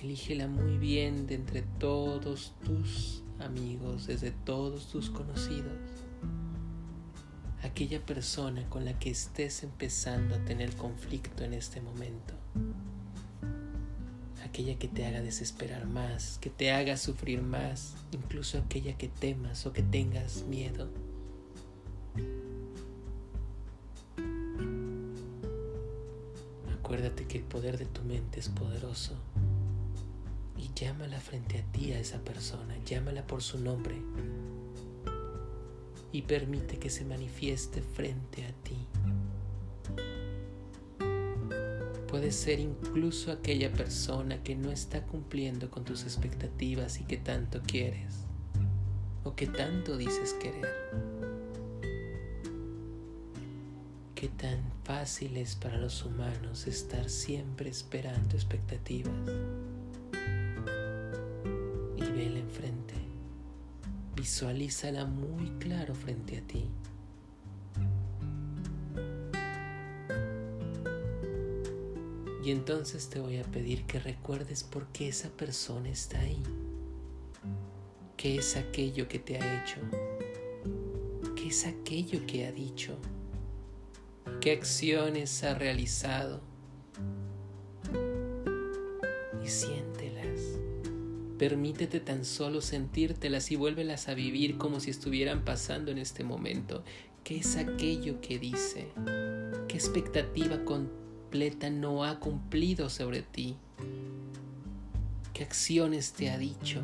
Elígela 0.03 0.49
muy 0.49 0.77
bien 0.77 1.27
de 1.27 1.37
entre 1.37 1.63
todos 1.63 2.53
tus 2.63 3.23
amigos, 3.39 4.07
desde 4.07 4.33
todos 4.33 4.89
tus 4.89 5.09
conocidos. 5.09 5.79
Aquella 7.63 8.05
persona 8.05 8.69
con 8.69 8.85
la 8.85 8.99
que 8.99 9.09
estés 9.09 9.63
empezando 9.63 10.35
a 10.35 10.45
tener 10.45 10.77
conflicto 10.77 11.43
en 11.43 11.55
este 11.55 11.81
momento 11.81 12.35
aquella 14.49 14.79
que 14.79 14.89
te 14.89 15.07
haga 15.07 15.21
desesperar 15.21 15.87
más, 15.87 16.39
que 16.41 16.51
te 16.51 16.73
haga 16.73 16.97
sufrir 16.97 17.43
más, 17.43 17.95
incluso 18.13 18.59
aquella 18.59 18.97
que 18.97 19.09
temas 19.09 19.67
o 19.67 19.73
que 19.73 19.83
tengas 19.83 20.43
miedo. 20.45 20.89
Acuérdate 26.79 27.27
que 27.27 27.39
el 27.39 27.45
poder 27.45 27.77
de 27.79 27.85
tu 27.85 28.03
mente 28.03 28.41
es 28.41 28.49
poderoso 28.49 29.15
y 30.57 30.71
llámala 30.75 31.21
frente 31.21 31.59
a 31.59 31.73
ti 31.73 31.93
a 31.93 32.01
esa 32.01 32.19
persona, 32.25 32.77
llámala 32.85 33.27
por 33.27 33.43
su 33.43 33.59
nombre 33.59 33.97
y 36.11 36.23
permite 36.23 36.79
que 36.79 36.89
se 36.89 37.05
manifieste 37.05 37.83
frente 37.83 38.47
a 38.47 38.53
ti. 38.65 38.77
Puede 42.19 42.33
ser 42.33 42.59
incluso 42.59 43.31
aquella 43.31 43.71
persona 43.73 44.43
que 44.43 44.57
no 44.57 44.73
está 44.73 45.07
cumpliendo 45.07 45.71
con 45.71 45.85
tus 45.85 46.03
expectativas 46.03 46.99
y 46.99 47.05
que 47.05 47.17
tanto 47.17 47.61
quieres 47.65 48.25
o 49.23 49.37
que 49.37 49.47
tanto 49.47 49.97
dices 49.97 50.33
querer. 50.33 50.67
Qué 54.17 54.27
tan 54.27 54.59
fácil 54.83 55.37
es 55.37 55.55
para 55.55 55.79
los 55.79 56.05
humanos 56.05 56.67
estar 56.67 57.09
siempre 57.09 57.71
esperando 57.71 58.35
expectativas. 58.35 59.15
Y 61.99 62.01
vela 62.01 62.41
enfrente. 62.41 62.95
Visualízala 64.17 65.05
muy 65.05 65.51
claro 65.61 65.95
frente 65.95 66.39
a 66.39 66.41
ti. 66.41 66.69
Y 72.49 72.51
entonces 72.51 73.11
te 73.11 73.21
voy 73.21 73.37
a 73.37 73.43
pedir 73.43 73.85
que 73.85 74.01
recuerdes 74.01 74.65
por 74.65 74.87
qué 74.87 75.09
esa 75.09 75.29
persona 75.29 75.91
está 75.91 76.19
ahí. 76.19 76.43
¿Qué 78.17 78.39
es 78.39 78.57
aquello 78.57 79.07
que 79.07 79.19
te 79.19 79.37
ha 79.37 79.63
hecho? 79.63 79.77
¿Qué 81.37 81.49
es 81.49 81.67
aquello 81.67 82.27
que 82.27 82.47
ha 82.47 82.53
dicho? 82.53 82.97
¿Qué 84.41 84.53
acciones 84.53 85.45
ha 85.45 85.57
realizado? 85.57 86.41
Y 89.45 89.47
siéntelas. 89.47 90.41
Permítete 91.39 92.01
tan 92.01 92.25
solo 92.25 92.63
sentírtelas 92.63 93.51
y 93.51 93.57
vuélvelas 93.57 94.09
a 94.09 94.15
vivir 94.15 94.57
como 94.57 94.81
si 94.81 94.89
estuvieran 94.89 95.45
pasando 95.45 95.91
en 95.91 95.99
este 95.99 96.25
momento. 96.25 96.83
¿Qué 97.25 97.37
es 97.37 97.57
aquello 97.57 98.23
que 98.23 98.39
dice? 98.39 98.89
¿Qué 99.69 99.77
expectativa 99.77 100.65
con 100.65 101.08
no 101.71 102.05
ha 102.05 102.19
cumplido 102.19 102.89
sobre 102.89 103.23
ti? 103.23 103.57
¿Qué 105.33 105.45
acciones 105.45 106.13
te 106.13 106.31
ha 106.31 106.39
dicho? 106.39 106.83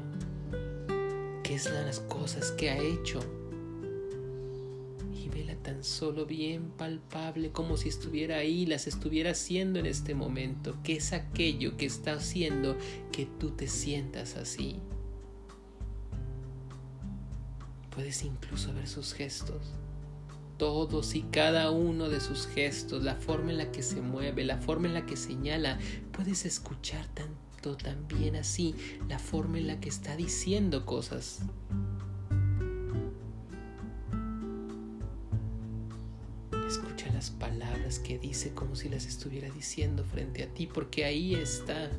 ¿Qué 1.43 1.55
es 1.55 1.71
las 1.71 2.01
cosas 2.01 2.53
que 2.53 2.71
ha 2.71 2.79
hecho? 2.79 3.21
Y 5.13 5.29
vela 5.29 5.57
tan 5.57 5.83
solo 5.83 6.27
bien 6.27 6.71
palpable 6.77 7.51
como 7.51 7.77
si 7.77 7.89
estuviera 7.89 8.37
ahí, 8.37 8.67
las 8.67 8.87
estuviera 8.87 9.31
haciendo 9.31 9.79
en 9.79 9.87
este 9.87 10.15
momento. 10.15 10.77
¿Qué 10.85 10.97
es 10.97 11.13
aquello 11.13 11.77
que 11.77 11.87
está 11.87 12.15
haciendo 12.15 12.77
que 13.13 13.27
tú 13.27 13.51
te 13.51 13.67
sientas 13.67 14.37
así? 14.37 14.77
Puedes 17.91 18.23
incluso 18.25 18.75
ver 18.75 18.89
sus 18.89 19.15
gestos 19.15 19.73
todos 20.65 21.15
y 21.15 21.21
cada 21.25 21.71
uno 21.71 22.09
de 22.09 22.21
sus 22.21 22.47
gestos, 22.47 23.03
la 23.03 23.17
forma 23.17 23.51
en 23.51 23.59
la 23.59 23.71
que 23.71 23.83
se 23.83 24.01
mueve, 24.01 24.45
la 24.45 24.57
forma 24.57 24.89
en 24.89 24.95
la 24.95 25.05
que 25.05 25.15
señala. 25.15 25.79
Puedes 26.11 26.47
escuchar 26.47 27.07
tanto 27.09 27.77
también 27.77 28.35
así 28.35 28.75
la 29.07 29.19
forma 29.19 29.59
en 29.59 29.67
la 29.67 29.79
que 29.79 29.91
está 29.91 30.17
diciendo 30.17 30.87
cosas. 30.87 31.41
Escucha 36.67 37.13
las 37.13 37.29
palabras 37.29 37.99
que 37.99 38.19
dice 38.19 38.55
como 38.55 38.75
si 38.75 38.89
las 38.89 39.05
estuviera 39.05 39.51
diciendo 39.51 40.03
frente 40.03 40.45
a 40.45 40.47
ti, 40.47 40.67
porque 40.67 41.05
ahí 41.05 41.35
está. 41.35 41.91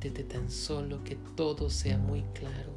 Permítete 0.00 0.32
tan 0.32 0.50
solo 0.50 1.04
que 1.04 1.16
todo 1.36 1.68
sea 1.68 1.98
muy 1.98 2.22
claro. 2.32 2.72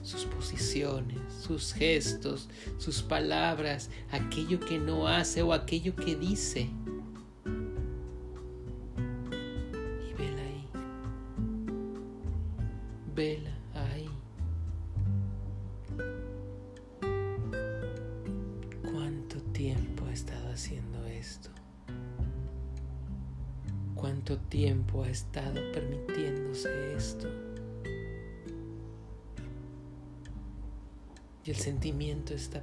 Sus 0.00 0.26
posiciones, 0.26 1.18
sus 1.44 1.72
gestos, 1.72 2.48
sus 2.78 3.02
palabras, 3.02 3.90
aquello 4.12 4.60
que 4.60 4.78
no 4.78 5.08
hace 5.08 5.42
o 5.42 5.52
aquello 5.52 5.96
que 5.96 6.14
dice. 6.14 6.70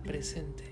presente. 0.07 0.63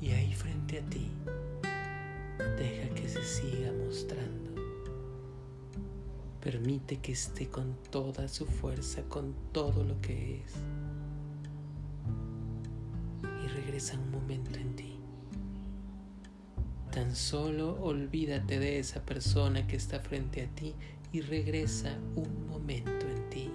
Y 0.00 0.10
ahí 0.10 0.32
frente 0.34 0.80
a 0.80 0.90
ti, 0.90 1.10
deja 2.58 2.94
que 2.94 3.08
se 3.08 3.24
siga 3.24 3.72
mostrando. 3.72 4.60
Permite 6.42 6.98
que 6.98 7.12
esté 7.12 7.48
con 7.48 7.76
toda 7.90 8.28
su 8.28 8.46
fuerza, 8.46 9.02
con 9.04 9.34
todo 9.52 9.84
lo 9.84 10.00
que 10.00 10.42
es. 10.42 10.54
Y 13.44 13.48
regresa 13.48 13.98
un 13.98 14.10
momento 14.10 14.58
en 14.58 14.76
ti. 14.76 14.97
Tan 16.98 17.14
solo 17.14 17.80
olvídate 17.80 18.58
de 18.58 18.80
esa 18.80 19.06
persona 19.06 19.68
que 19.68 19.76
está 19.76 20.00
frente 20.00 20.42
a 20.42 20.48
ti 20.48 20.74
y 21.12 21.20
regresa 21.20 21.96
un 22.16 22.48
momento 22.48 23.06
en 23.08 23.30
ti. 23.30 23.50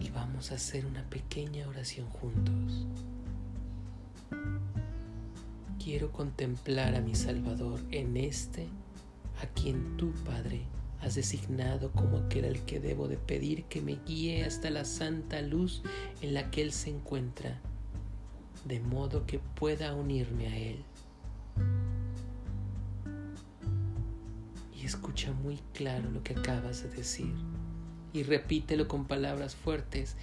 Y 0.00 0.08
vamos 0.08 0.50
a 0.50 0.54
hacer 0.54 0.86
una 0.86 1.04
pequeña 1.10 1.68
oración 1.68 2.06
juntos. 2.06 2.86
Quiero 5.84 6.12
contemplar 6.12 6.94
a 6.94 7.02
mi 7.02 7.14
Salvador 7.14 7.82
en 7.90 8.16
este 8.16 8.68
a 9.42 9.46
quien 9.48 9.98
tú, 9.98 10.14
Padre, 10.24 10.62
has 11.02 11.14
designado 11.14 11.92
como 11.92 12.16
aquel 12.16 12.46
al 12.46 12.64
que 12.64 12.80
debo 12.80 13.06
de 13.06 13.18
pedir 13.18 13.64
que 13.64 13.82
me 13.82 13.98
guíe 14.06 14.46
hasta 14.46 14.70
la 14.70 14.86
santa 14.86 15.42
luz 15.42 15.82
en 16.22 16.32
la 16.32 16.50
que 16.50 16.62
Él 16.62 16.72
se 16.72 16.88
encuentra 16.88 17.60
de 18.68 18.80
modo 18.80 19.26
que 19.26 19.38
pueda 19.38 19.94
unirme 19.94 20.46
a 20.46 20.56
Él. 20.56 20.84
Y 24.80 24.84
escucha 24.84 25.32
muy 25.32 25.58
claro 25.72 26.10
lo 26.10 26.22
que 26.22 26.34
acabas 26.34 26.82
de 26.82 26.90
decir 26.90 27.34
y 28.12 28.22
repítelo 28.22 28.86
con 28.86 29.06
palabras 29.06 29.56
fuertes. 29.56 30.16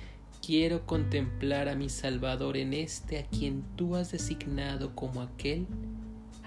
Quiero 0.45 0.85
contemplar 0.85 1.69
a 1.69 1.75
mi 1.75 1.89
Salvador 1.89 2.55
en 2.55 2.73
este 2.73 3.17
a 3.19 3.25
quien 3.25 3.63
tú 3.75 3.95
has 3.95 4.11
designado 4.11 4.95
como 4.95 5.21
aquel 5.21 5.65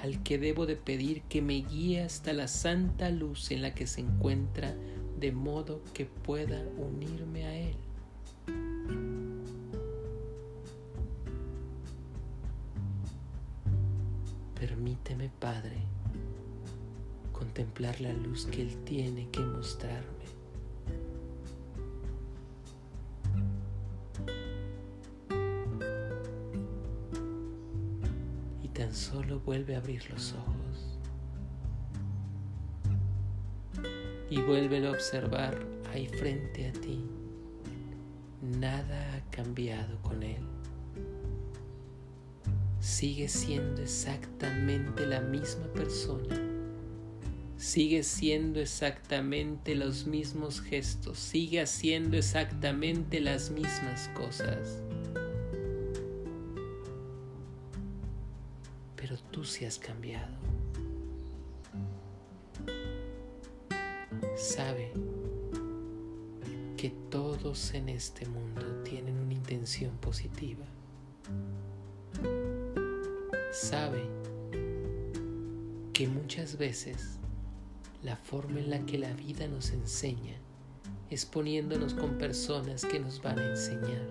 al 0.02 0.23
que 0.23 0.38
debo 0.38 0.67
de 0.67 0.76
pedir 0.76 1.23
que 1.23 1.43
me 1.43 1.55
guíe 1.55 2.02
hasta 2.02 2.33
la 2.33 2.47
santa 2.47 3.11
luz 3.11 3.50
en 3.50 3.62
la 3.62 3.75
que 3.75 3.88
se 3.88 4.00
encuentra, 4.00 4.73
de 5.19 5.33
modo 5.33 5.83
que 5.93 6.07
pueda 6.07 6.62
unirme 6.76 7.45
a 7.47 7.57
Él. 7.57 7.88
Permíteme, 14.58 15.30
Padre, 15.38 15.76
contemplar 17.30 18.00
la 18.00 18.12
luz 18.12 18.46
que 18.46 18.62
Él 18.62 18.76
tiene 18.82 19.28
que 19.30 19.38
mostrarme. 19.38 20.24
Y 28.64 28.68
tan 28.70 28.92
solo 28.92 29.38
vuelve 29.38 29.76
a 29.76 29.78
abrir 29.78 30.10
los 30.10 30.32
ojos. 30.32 30.98
Y 34.28 34.42
vuelve 34.42 34.84
a 34.84 34.90
observar 34.90 35.56
ahí 35.92 36.08
frente 36.08 36.66
a 36.66 36.72
ti. 36.72 37.04
Nada 38.42 39.14
ha 39.14 39.30
cambiado 39.30 40.02
con 40.02 40.24
Él 40.24 40.57
sigue 42.88 43.28
siendo 43.28 43.83
exactamente 43.83 45.07
la 45.07 45.21
misma 45.21 45.66
persona. 45.75 46.37
Sigue 47.59 48.02
siendo 48.02 48.61
exactamente 48.61 49.75
los 49.75 50.07
mismos 50.07 50.62
gestos, 50.62 51.18
sigue 51.18 51.61
haciendo 51.61 52.16
exactamente 52.16 53.21
las 53.21 53.50
mismas 53.50 54.09
cosas. 54.14 54.83
Pero 58.97 59.19
tú 59.30 59.45
sí 59.45 59.67
has 59.67 59.78
cambiado. 59.78 60.34
Sabe 64.34 64.93
que 66.78 66.91
todos 67.10 67.75
en 67.75 67.91
este 67.91 68.26
mundo 68.26 68.82
tienen 68.82 69.19
una 69.19 69.34
intención 69.34 69.95
positiva 69.99 70.65
sabe 73.52 74.02
que 75.93 76.06
muchas 76.06 76.58
veces 76.58 77.19
la 78.02 78.17
forma 78.17 78.61
en 78.61 78.71
la 78.71 78.84
que 78.87 78.99
la 78.99 79.13
vida 79.15 79.49
nos 79.49 79.71
enseña 79.71 80.37
es 81.11 81.25
poniéndonos 81.25 81.95
con 81.95 82.19
personas 82.19 82.84
que 82.84 83.00
nos 83.00 83.23
van 83.23 83.39
a 83.39 83.50
enseñar. 83.50 84.06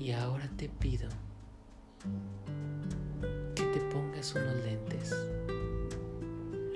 Y 0.00 0.12
ahora 0.12 0.50
te 0.56 0.68
pido 0.68 1.08
que 3.54 3.62
te 3.62 3.80
pongas 3.92 4.34
unos 4.34 4.56
lentes, 4.64 5.14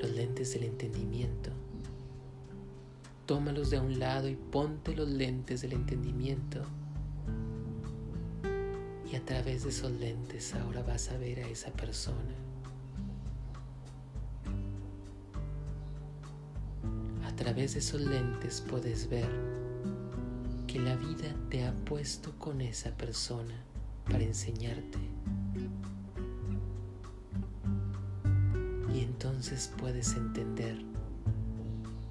los 0.01 0.11
lentes 0.11 0.53
del 0.53 0.65
entendimiento. 0.65 1.51
Tómalos 3.27 3.71
de 3.71 3.81
un 3.81 3.99
lado 3.99 4.29
y 4.29 4.37
ponte 4.37 4.95
los 4.95 5.09
lentes 5.09 5.63
del 5.63 5.73
entendimiento 5.73 6.63
a 9.19 9.25
través 9.25 9.65
de 9.65 9.71
esos 9.71 9.91
lentes 9.91 10.55
ahora 10.55 10.81
vas 10.83 11.11
a 11.11 11.19
ver 11.19 11.41
a 11.41 11.49
esa 11.49 11.73
persona. 11.73 12.35
A 17.27 17.35
través 17.35 17.73
de 17.73 17.81
esos 17.81 18.01
lentes 18.01 18.61
puedes 18.61 19.11
ver 19.11 19.29
que 20.69 20.79
la 20.79 20.95
vida 20.95 21.35
te 21.51 21.65
ha 21.65 21.73
puesto 21.85 22.33
con 22.39 22.61
esa 22.61 22.97
persona 22.97 23.55
para 24.05 24.23
enseñarte. 24.23 24.99
Y 28.95 29.01
entonces 29.01 29.73
puedes 29.79 30.15
entender 30.15 30.79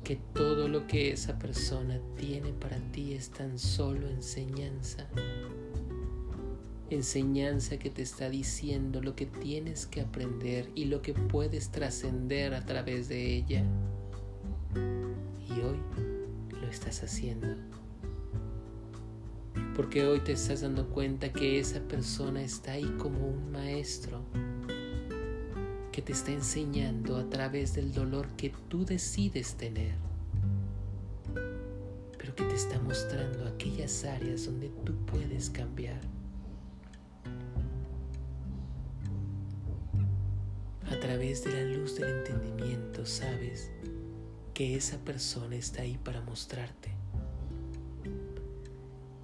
que 0.03 0.17
todo 0.33 0.67
lo 0.67 0.87
que 0.87 1.11
esa 1.11 1.39
persona 1.39 1.99
tiene 2.17 2.51
para 2.51 2.77
ti 2.91 3.13
es 3.13 3.29
tan 3.29 3.57
solo 3.57 4.09
enseñanza 4.09 5.07
enseñanza 6.89 7.77
que 7.77 7.89
te 7.89 8.01
está 8.01 8.29
diciendo 8.29 9.01
lo 9.01 9.15
que 9.15 9.25
tienes 9.25 9.85
que 9.85 10.01
aprender 10.01 10.69
y 10.75 10.85
lo 10.85 11.01
que 11.01 11.13
puedes 11.13 11.69
trascender 11.69 12.53
a 12.53 12.65
través 12.65 13.09
de 13.09 13.35
ella. 13.35 13.63
Y 15.49 15.51
hoy 15.61 15.77
lo 16.49 16.67
estás 16.67 17.03
haciendo. 17.03 17.47
Porque 19.75 20.05
hoy 20.05 20.19
te 20.21 20.31
estás 20.31 20.61
dando 20.61 20.89
cuenta 20.89 21.31
que 21.31 21.59
esa 21.59 21.79
persona 21.81 22.41
está 22.41 22.73
ahí 22.73 22.95
como 22.97 23.27
un 23.27 23.51
maestro 23.51 24.21
que 25.91 26.01
te 26.01 26.13
está 26.13 26.31
enseñando 26.31 27.17
a 27.17 27.29
través 27.29 27.73
del 27.73 27.91
dolor 27.91 28.27
que 28.37 28.51
tú 28.69 28.85
decides 28.85 29.55
tener, 29.55 29.95
pero 32.17 32.35
que 32.35 32.43
te 32.43 32.55
está 32.55 32.79
mostrando 32.79 33.47
aquellas 33.47 34.03
áreas 34.03 34.45
donde 34.45 34.69
tú 34.85 34.95
puedes 35.05 35.49
cambiar 35.49 35.99
través 41.07 41.45
de 41.45 41.53
la 41.53 41.61
luz 41.61 41.95
del 41.95 42.17
entendimiento 42.17 43.05
sabes 43.05 43.71
que 44.53 44.75
esa 44.75 44.97
persona 44.97 45.55
está 45.55 45.83
ahí 45.83 45.97
para 46.03 46.19
mostrarte. 46.19 46.91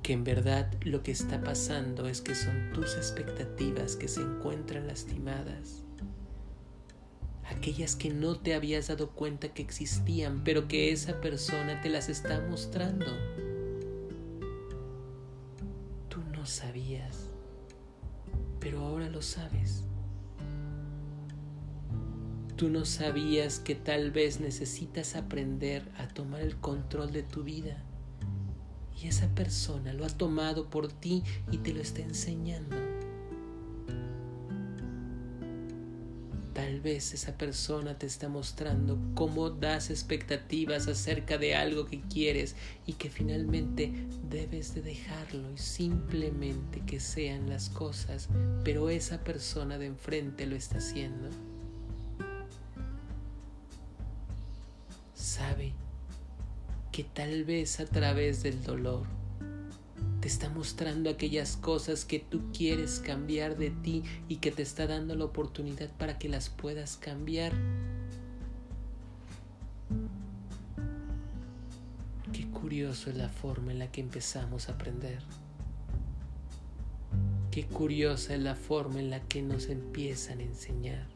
Que 0.01 0.13
en 0.13 0.23
verdad 0.23 0.71
lo 0.85 1.03
que 1.03 1.11
está 1.11 1.43
pasando 1.43 2.07
es 2.07 2.21
que 2.21 2.35
son 2.35 2.71
tus 2.71 2.95
expectativas 2.95 3.97
que 3.97 4.07
se 4.07 4.21
encuentran 4.21 4.87
lastimadas. 4.87 5.83
Aquellas 7.49 7.97
que 7.97 8.11
no 8.11 8.39
te 8.39 8.53
habías 8.53 8.87
dado 8.87 9.09
cuenta 9.09 9.49
que 9.49 9.61
existían, 9.61 10.45
pero 10.45 10.69
que 10.69 10.93
esa 10.93 11.19
persona 11.19 11.81
te 11.81 11.89
las 11.89 12.07
está 12.07 12.39
mostrando. 12.49 13.07
Tú 16.07 16.21
no 16.31 16.45
sabías, 16.45 17.29
pero 18.61 18.79
ahora 18.79 19.09
lo 19.09 19.21
sabes. 19.21 19.83
Tú 22.55 22.69
no 22.69 22.85
sabías 22.85 23.59
que 23.59 23.73
tal 23.73 24.11
vez 24.11 24.39
necesitas 24.39 25.15
aprender 25.15 25.89
a 25.97 26.07
tomar 26.07 26.41
el 26.41 26.55
control 26.57 27.11
de 27.11 27.23
tu 27.23 27.43
vida. 27.43 27.83
Y 29.01 29.07
esa 29.07 29.27
persona 29.29 29.91
lo 29.93 30.05
ha 30.05 30.09
tomado 30.09 30.69
por 30.69 30.87
ti 30.87 31.23
y 31.51 31.57
te 31.57 31.73
lo 31.73 31.81
está 31.81 32.01
enseñando. 32.01 32.75
Tal 36.53 36.79
vez 36.79 37.15
esa 37.15 37.35
persona 37.39 37.97
te 37.97 38.05
está 38.05 38.29
mostrando 38.29 38.99
cómo 39.15 39.49
das 39.49 39.89
expectativas 39.89 40.87
acerca 40.87 41.39
de 41.39 41.55
algo 41.55 41.87
que 41.87 42.01
quieres 42.01 42.55
y 42.85 42.93
que 42.93 43.09
finalmente 43.09 43.91
debes 44.29 44.75
de 44.75 44.83
dejarlo 44.83 45.51
y 45.51 45.57
simplemente 45.57 46.81
que 46.85 46.99
sean 46.99 47.49
las 47.49 47.69
cosas, 47.69 48.29
pero 48.63 48.91
esa 48.91 49.23
persona 49.23 49.79
de 49.79 49.87
enfrente 49.87 50.45
lo 50.45 50.55
está 50.55 50.77
haciendo. 50.77 51.29
Que 56.93 57.03
tal 57.03 57.43
vez 57.43 57.79
a 57.79 57.85
través 57.85 58.43
del 58.43 58.63
dolor 58.63 59.07
te 60.21 60.27
está 60.27 60.47
mostrando 60.49 61.09
aquellas 61.09 61.57
cosas 61.57 62.05
que 62.05 62.19
tú 62.19 62.51
quieres 62.53 62.99
cambiar 62.99 63.57
de 63.57 63.71
ti 63.71 64.03
y 64.29 64.35
que 64.37 64.51
te 64.51 64.61
está 64.61 64.85
dando 64.85 65.15
la 65.15 65.25
oportunidad 65.25 65.89
para 65.97 66.19
que 66.19 66.29
las 66.29 66.49
puedas 66.49 66.95
cambiar. 66.97 67.51
Qué 72.31 72.47
curioso 72.49 73.09
es 73.09 73.17
la 73.17 73.29
forma 73.29 73.71
en 73.71 73.79
la 73.79 73.91
que 73.91 74.01
empezamos 74.01 74.69
a 74.69 74.73
aprender. 74.73 75.23
Qué 77.49 77.65
curiosa 77.65 78.35
es 78.35 78.39
la 78.39 78.55
forma 78.55 78.99
en 78.99 79.09
la 79.09 79.19
que 79.19 79.41
nos 79.41 79.67
empiezan 79.67 80.39
a 80.39 80.43
enseñar. 80.43 81.12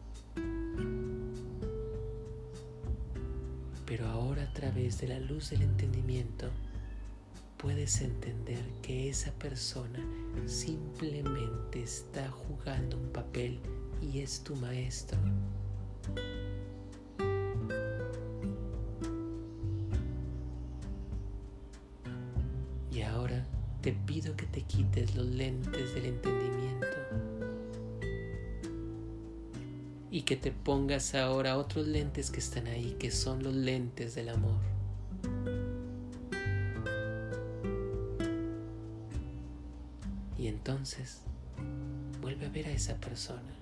Través 4.57 4.99
de 4.99 5.07
la 5.07 5.19
luz 5.19 5.51
del 5.51 5.61
entendimiento, 5.61 6.49
puedes 7.57 8.01
entender 8.01 8.63
que 8.81 9.07
esa 9.07 9.31
persona 9.33 10.03
simplemente 10.47 11.83
está 11.83 12.27
jugando 12.31 12.97
un 12.97 13.07
papel 13.09 13.59
y 14.01 14.21
es 14.21 14.43
tu 14.43 14.55
maestro. 14.55 15.19
Y 22.91 23.01
ahora 23.03 23.45
te 23.81 23.93
pido 23.93 24.35
que 24.35 24.47
te 24.47 24.63
quites 24.63 25.15
los 25.15 25.27
lentes 25.27 25.93
del 25.93 26.05
entendimiento 26.05 26.96
que 30.27 30.35
te 30.35 30.51
pongas 30.51 31.15
ahora 31.15 31.57
otros 31.57 31.87
lentes 31.87 32.31
que 32.31 32.39
están 32.39 32.67
ahí, 32.67 32.97
que 32.99 33.11
son 33.11 33.41
los 33.41 33.55
lentes 33.55 34.13
del 34.13 34.27
amor. 34.27 34.59
entonces 40.47 41.21
vuelve 42.21 42.45
a 42.45 42.49
ver 42.49 42.67
a 42.67 42.71
esa 42.71 42.97
persona. 42.97 43.55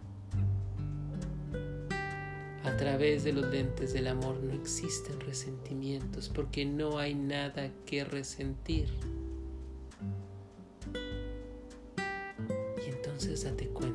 A 2.64 2.76
través 2.78 3.24
de 3.24 3.32
los 3.32 3.46
lentes 3.52 3.94
del 3.94 4.08
amor 4.08 4.42
no 4.42 4.54
existen 4.54 5.20
resentimientos 5.20 6.30
porque 6.30 6.66
no 6.66 6.98
hay 6.98 7.14
nada 7.14 7.70
que 7.86 8.04
resentir. 8.04 8.90
Y 12.84 12.90
entonces 12.90 13.44
date 13.44 13.68
cuenta 13.68 13.95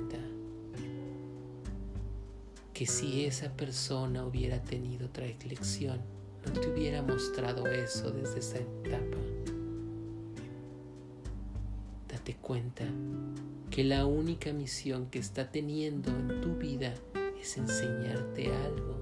que 2.80 2.86
si 2.86 3.26
esa 3.26 3.52
persona 3.52 4.24
hubiera 4.24 4.62
tenido 4.62 5.08
otra 5.08 5.26
lección, 5.26 6.00
no 6.46 6.52
te 6.58 6.70
hubiera 6.70 7.02
mostrado 7.02 7.66
eso 7.66 8.10
desde 8.10 8.38
esa 8.38 8.56
etapa 8.56 9.18
cuenta 12.50 12.84
que 13.70 13.84
la 13.84 14.06
única 14.06 14.52
misión 14.52 15.06
que 15.06 15.20
está 15.20 15.52
teniendo 15.52 16.10
en 16.10 16.40
tu 16.40 16.56
vida 16.56 16.92
es 17.40 17.56
enseñarte 17.56 18.52
algo. 18.52 18.98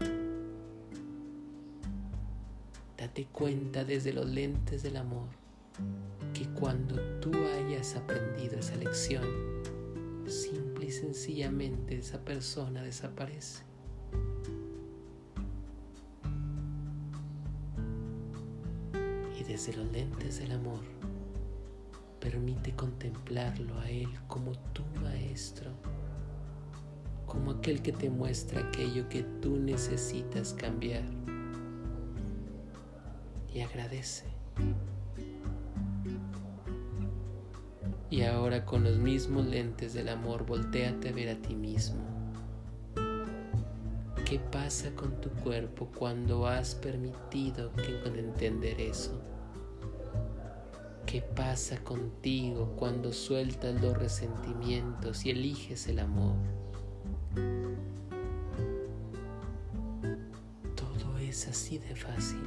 Date 2.98 3.26
cuenta 3.32 3.84
desde 3.84 4.12
los 4.12 4.26
lentes 4.26 4.82
del 4.82 4.98
amor 4.98 5.28
que 6.34 6.46
cuando 6.48 7.00
tú 7.20 7.32
hayas 7.56 7.96
aprendido 7.96 8.58
esa 8.58 8.76
lección, 8.76 9.24
simple 10.26 10.84
y 10.84 10.90
sencillamente 10.90 11.96
esa 11.96 12.22
persona 12.22 12.82
desaparece. 12.82 13.67
Desde 19.58 19.76
los 19.76 19.90
lentes 19.90 20.38
del 20.38 20.52
amor, 20.52 20.78
Permite 22.20 22.76
contemplarlo 22.76 23.76
a 23.80 23.90
Él 23.90 24.08
como 24.28 24.52
tu 24.72 24.84
maestro, 25.02 25.72
como 27.26 27.50
aquel 27.50 27.82
que 27.82 27.92
te 27.92 28.08
muestra 28.08 28.60
aquello 28.60 29.08
que 29.08 29.24
tú 29.40 29.56
necesitas 29.56 30.52
cambiar. 30.52 31.02
Y 33.52 33.60
agradece. 33.60 34.26
Y 38.10 38.22
ahora 38.22 38.64
con 38.64 38.84
los 38.84 38.98
mismos 38.98 39.44
lentes 39.46 39.92
del 39.94 40.08
amor, 40.08 40.46
volteate 40.46 41.08
a 41.08 41.12
ver 41.12 41.30
a 41.30 41.42
ti 41.42 41.56
mismo. 41.56 42.04
¿Qué 44.24 44.38
pasa 44.38 44.94
con 44.94 45.20
tu 45.20 45.30
cuerpo 45.30 45.88
cuando 45.96 46.46
has 46.46 46.76
permitido 46.76 47.72
que 47.72 48.20
entender 48.20 48.80
eso? 48.80 49.20
¿Qué 51.10 51.22
pasa 51.22 51.82
contigo 51.82 52.74
cuando 52.76 53.14
sueltas 53.14 53.80
los 53.80 53.96
resentimientos 53.96 55.24
y 55.24 55.30
eliges 55.30 55.88
el 55.88 56.00
amor? 56.00 56.36
Todo 60.76 61.16
es 61.16 61.48
así 61.48 61.78
de 61.78 61.96
fácil. 61.96 62.42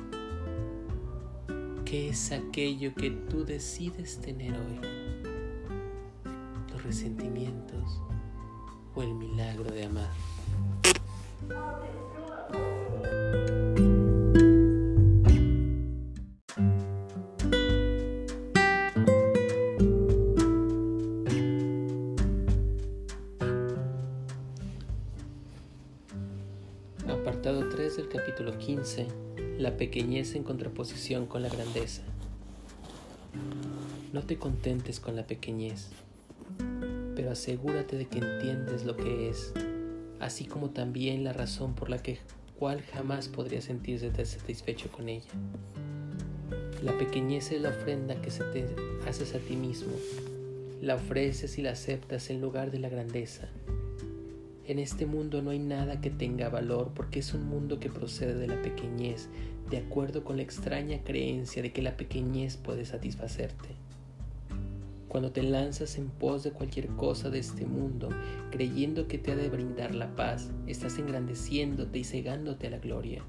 ¿Qué 1.86 2.10
es 2.10 2.32
aquello 2.32 2.94
que 2.94 3.10
tú 3.10 3.44
decides 3.46 4.22
tener 4.22 4.54
hoy? 4.54 4.80
¿Los 6.72 6.84
resentimientos 6.84 8.00
o 8.94 9.02
el 9.02 9.16
milagro 9.16 9.72
de 9.72 9.86
amar? 9.86 10.31
La 29.58 29.78
pequeñez 29.78 30.36
en 30.36 30.44
contraposición 30.44 31.26
con 31.26 31.42
la 31.42 31.50
grandeza. 31.50 32.02
No 34.12 34.24
te 34.24 34.38
contentes 34.38 35.00
con 35.00 35.16
la 35.16 35.26
pequeñez, 35.26 35.90
pero 37.16 37.32
asegúrate 37.32 37.96
de 37.96 38.08
que 38.08 38.20
entiendes 38.20 38.84
lo 38.84 38.98
que 38.98 39.30
es, 39.30 39.54
así 40.20 40.46
como 40.46 40.72
también 40.72 41.24
la 41.24 41.32
razón 41.32 41.74
por 41.74 41.90
la 41.90 42.00
que 42.00 42.20
cual 42.60 42.82
jamás 42.82 43.30
podría 43.30 43.62
sentirse 43.62 44.12
satisfecho 44.26 44.92
con 44.92 45.08
ella. 45.08 45.30
La 46.84 46.98
pequeñez 46.98 47.52
es 47.52 47.62
la 47.62 47.70
ofrenda 47.70 48.22
que 48.22 48.32
se 48.32 48.44
te 48.46 48.66
haces 49.08 49.34
a 49.36 49.40
ti 49.40 49.56
mismo, 49.56 49.94
la 50.82 50.96
ofreces 50.96 51.58
y 51.58 51.62
la 51.62 51.72
aceptas 51.72 52.30
en 52.30 52.42
lugar 52.42 52.72
de 52.72 52.80
la 52.80 52.90
grandeza, 52.90 53.48
en 54.72 54.80
este 54.80 55.06
mundo 55.06 55.42
no 55.42 55.52
hay 55.52 55.60
nada 55.60 56.00
que 56.00 56.10
tenga 56.10 56.50
valor 56.50 56.92
porque 56.96 57.20
es 57.20 57.34
un 57.34 57.46
mundo 57.46 57.80
que 57.80 57.90
procede 57.90 58.36
de 58.36 58.48
la 58.48 58.62
pequeñez, 58.62 59.30
de 59.70 59.78
acuerdo 59.78 60.24
con 60.24 60.38
la 60.38 60.44
extraña 60.44 61.04
creencia 61.04 61.62
de 61.62 61.72
que 61.72 61.82
la 61.82 61.98
pequeñez 61.98 62.58
puede 62.58 62.86
satisfacerte. 62.86 63.70
Cuando 65.08 65.32
te 65.32 65.44
lanzas 65.44 65.98
en 65.98 66.08
pos 66.08 66.44
de 66.44 66.52
cualquier 66.52 66.88
cosa 66.88 67.30
de 67.30 67.40
este 67.40 67.66
mundo, 67.66 68.10
creyendo 68.50 69.10
que 69.10 69.18
te 69.18 69.34
ha 69.34 69.36
de 69.36 69.50
brindar 69.50 69.94
la 69.94 70.16
paz, 70.16 70.52
estás 70.68 70.98
engrandeciéndote 70.98 72.00
y 72.00 72.04
cegándote 72.06 72.68
a 72.68 72.72
la 72.72 72.80
gloria. 72.80 73.24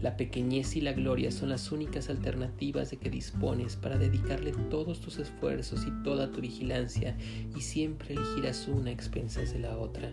La 0.00 0.16
pequeñez 0.16 0.76
y 0.76 0.80
la 0.80 0.92
gloria 0.92 1.30
son 1.30 1.50
las 1.50 1.72
únicas 1.72 2.08
alternativas 2.08 2.90
de 2.90 2.96
que 2.96 3.10
dispones 3.10 3.76
para 3.76 3.98
dedicarle 3.98 4.52
todos 4.70 5.00
tus 5.00 5.18
esfuerzos 5.18 5.86
y 5.86 6.02
toda 6.02 6.32
tu 6.32 6.40
vigilancia 6.40 7.16
y 7.56 7.60
siempre 7.60 8.14
elegirás 8.14 8.68
una 8.68 8.90
a 8.90 8.92
expensas 8.92 9.52
de 9.52 9.58
la 9.58 9.76
otra. 9.76 10.10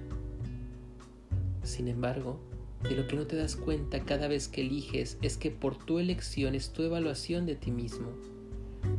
Sin 1.63 1.87
embargo, 1.87 2.39
de 2.83 2.95
lo 2.95 3.07
que 3.07 3.15
no 3.15 3.25
te 3.25 3.37
das 3.37 3.55
cuenta 3.55 4.03
cada 4.03 4.27
vez 4.27 4.47
que 4.47 4.61
eliges 4.61 5.17
es 5.21 5.37
que 5.37 5.51
por 5.51 5.77
tu 5.77 5.99
elección 5.99 6.55
es 6.55 6.71
tu 6.73 6.83
evaluación 6.83 7.45
de 7.45 7.55
ti 7.55 7.71
mismo 7.71 8.11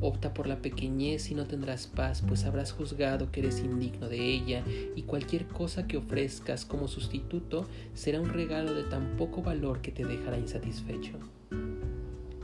Opta 0.00 0.34
por 0.34 0.46
la 0.46 0.60
pequeñez 0.60 1.30
y 1.30 1.34
no 1.34 1.46
tendrás 1.46 1.86
paz, 1.86 2.22
pues 2.26 2.44
habrás 2.44 2.72
juzgado 2.72 3.30
que 3.30 3.40
eres 3.40 3.60
indigno 3.60 4.08
de 4.08 4.18
ella, 4.18 4.62
y 4.94 5.02
cualquier 5.02 5.46
cosa 5.46 5.86
que 5.86 5.96
ofrezcas 5.96 6.64
como 6.64 6.88
sustituto 6.88 7.66
será 7.94 8.20
un 8.20 8.30
regalo 8.30 8.74
de 8.74 8.84
tan 8.84 9.16
poco 9.16 9.42
valor 9.42 9.80
que 9.80 9.92
te 9.92 10.04
dejará 10.04 10.38
insatisfecho. 10.38 11.18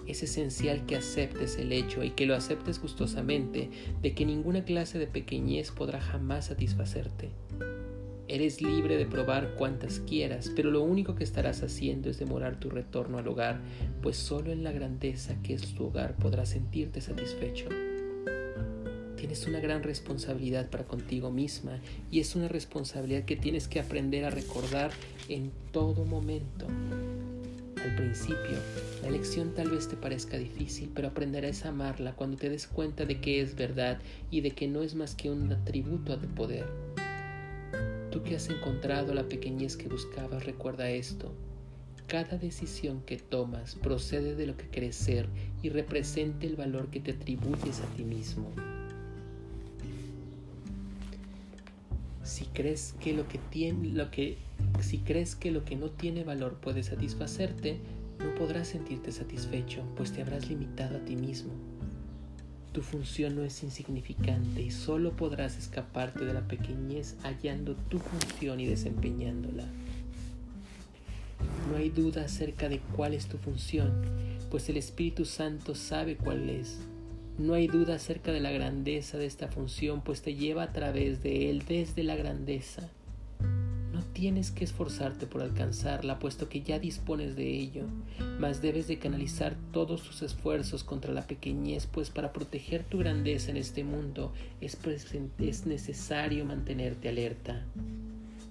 Es 0.06 0.22
esencial 0.24 0.86
que 0.86 0.96
aceptes 0.96 1.56
el 1.56 1.72
hecho 1.72 2.02
y 2.02 2.10
que 2.10 2.26
lo 2.26 2.34
aceptes 2.34 2.80
gustosamente 2.80 3.70
de 4.02 4.14
que 4.14 4.26
ninguna 4.26 4.64
clase 4.64 4.98
de 4.98 5.06
pequeñez 5.06 5.70
podrá 5.70 6.00
jamás 6.00 6.46
satisfacerte. 6.46 7.30
Eres 8.32 8.62
libre 8.62 8.96
de 8.96 9.06
probar 9.06 9.56
cuantas 9.56 9.98
quieras, 10.06 10.52
pero 10.54 10.70
lo 10.70 10.84
único 10.84 11.16
que 11.16 11.24
estarás 11.24 11.64
haciendo 11.64 12.08
es 12.08 12.20
demorar 12.20 12.60
tu 12.60 12.70
retorno 12.70 13.18
al 13.18 13.26
hogar, 13.26 13.60
pues 14.02 14.16
solo 14.16 14.52
en 14.52 14.62
la 14.62 14.70
grandeza 14.70 15.34
que 15.42 15.54
es 15.54 15.74
tu 15.74 15.86
hogar 15.86 16.14
podrás 16.14 16.50
sentirte 16.50 17.00
satisfecho. 17.00 17.66
Tienes 19.16 19.48
una 19.48 19.58
gran 19.58 19.82
responsabilidad 19.82 20.70
para 20.70 20.84
contigo 20.84 21.32
misma 21.32 21.80
y 22.12 22.20
es 22.20 22.36
una 22.36 22.46
responsabilidad 22.46 23.24
que 23.24 23.34
tienes 23.34 23.66
que 23.66 23.80
aprender 23.80 24.24
a 24.24 24.30
recordar 24.30 24.92
en 25.28 25.50
todo 25.72 26.04
momento. 26.04 26.68
Al 27.82 27.96
principio, 27.96 28.58
la 29.02 29.10
lección 29.10 29.54
tal 29.54 29.70
vez 29.70 29.88
te 29.88 29.96
parezca 29.96 30.38
difícil, 30.38 30.92
pero 30.94 31.08
aprenderás 31.08 31.64
a 31.64 31.70
amarla 31.70 32.12
cuando 32.12 32.36
te 32.36 32.48
des 32.48 32.68
cuenta 32.68 33.06
de 33.06 33.20
que 33.20 33.40
es 33.40 33.56
verdad 33.56 33.98
y 34.30 34.40
de 34.42 34.52
que 34.52 34.68
no 34.68 34.84
es 34.84 34.94
más 34.94 35.16
que 35.16 35.32
un 35.32 35.52
atributo 35.52 36.16
tu 36.16 36.28
poder. 36.28 36.89
Tú 38.10 38.24
que 38.24 38.34
has 38.34 38.48
encontrado 38.50 39.14
la 39.14 39.28
pequeñez 39.28 39.76
que 39.76 39.88
buscabas, 39.88 40.44
recuerda 40.44 40.90
esto. 40.90 41.32
Cada 42.08 42.38
decisión 42.38 43.02
que 43.02 43.18
tomas 43.18 43.76
procede 43.76 44.34
de 44.34 44.46
lo 44.46 44.56
que 44.56 44.66
crees 44.68 44.96
ser 44.96 45.28
y 45.62 45.68
representa 45.68 46.44
el 46.46 46.56
valor 46.56 46.88
que 46.88 46.98
te 46.98 47.12
atribuyes 47.12 47.80
a 47.80 47.86
ti 47.94 48.02
mismo. 48.02 48.50
Si 52.24 52.46
crees 52.46 52.94
que 52.98 53.12
lo 53.12 53.28
que 53.28 53.38
tiene, 53.50 53.90
lo 53.90 54.10
que, 54.10 54.38
si 54.80 54.98
crees 54.98 55.36
que 55.36 55.52
lo 55.52 55.64
que 55.64 55.76
no 55.76 55.90
tiene 55.90 56.24
valor 56.24 56.56
puede 56.56 56.82
satisfacerte, 56.82 57.78
no 58.18 58.34
podrás 58.34 58.68
sentirte 58.68 59.12
satisfecho, 59.12 59.84
pues 59.96 60.12
te 60.12 60.22
habrás 60.22 60.48
limitado 60.48 60.96
a 60.96 61.00
ti 61.00 61.14
mismo. 61.14 61.52
Tu 62.72 62.82
función 62.82 63.34
no 63.34 63.42
es 63.42 63.62
insignificante 63.62 64.62
y 64.62 64.70
solo 64.70 65.16
podrás 65.16 65.58
escaparte 65.58 66.24
de 66.24 66.34
la 66.34 66.46
pequeñez 66.46 67.16
hallando 67.22 67.74
tu 67.74 67.98
función 67.98 68.60
y 68.60 68.66
desempeñándola. 68.66 69.64
No 71.68 71.76
hay 71.76 71.90
duda 71.90 72.24
acerca 72.24 72.68
de 72.68 72.80
cuál 72.94 73.14
es 73.14 73.26
tu 73.26 73.38
función, 73.38 73.90
pues 74.50 74.68
el 74.68 74.76
Espíritu 74.76 75.24
Santo 75.24 75.74
sabe 75.74 76.16
cuál 76.16 76.48
es. 76.48 76.78
No 77.38 77.54
hay 77.54 77.66
duda 77.66 77.96
acerca 77.96 78.32
de 78.32 78.40
la 78.40 78.52
grandeza 78.52 79.18
de 79.18 79.26
esta 79.26 79.48
función, 79.48 80.02
pues 80.02 80.22
te 80.22 80.34
lleva 80.34 80.62
a 80.62 80.72
través 80.72 81.22
de 81.22 81.50
él 81.50 81.64
desde 81.66 82.04
la 82.04 82.14
grandeza 82.14 82.88
tienes 84.20 84.50
que 84.50 84.64
esforzarte 84.64 85.26
por 85.26 85.40
alcanzarla, 85.40 86.18
puesto 86.18 86.50
que 86.50 86.60
ya 86.60 86.78
dispones 86.78 87.36
de 87.36 87.56
ello, 87.56 87.84
mas 88.38 88.60
debes 88.60 88.86
de 88.86 88.98
canalizar 88.98 89.56
todos 89.72 90.02
tus 90.02 90.20
esfuerzos 90.20 90.84
contra 90.84 91.14
la 91.14 91.26
pequeñez, 91.26 91.86
pues 91.86 92.10
para 92.10 92.30
proteger 92.30 92.84
tu 92.84 92.98
grandeza 92.98 93.50
en 93.50 93.56
este 93.56 93.82
mundo 93.82 94.34
es, 94.60 94.76
es 95.38 95.64
necesario 95.64 96.44
mantenerte 96.44 97.08
alerta, 97.08 97.64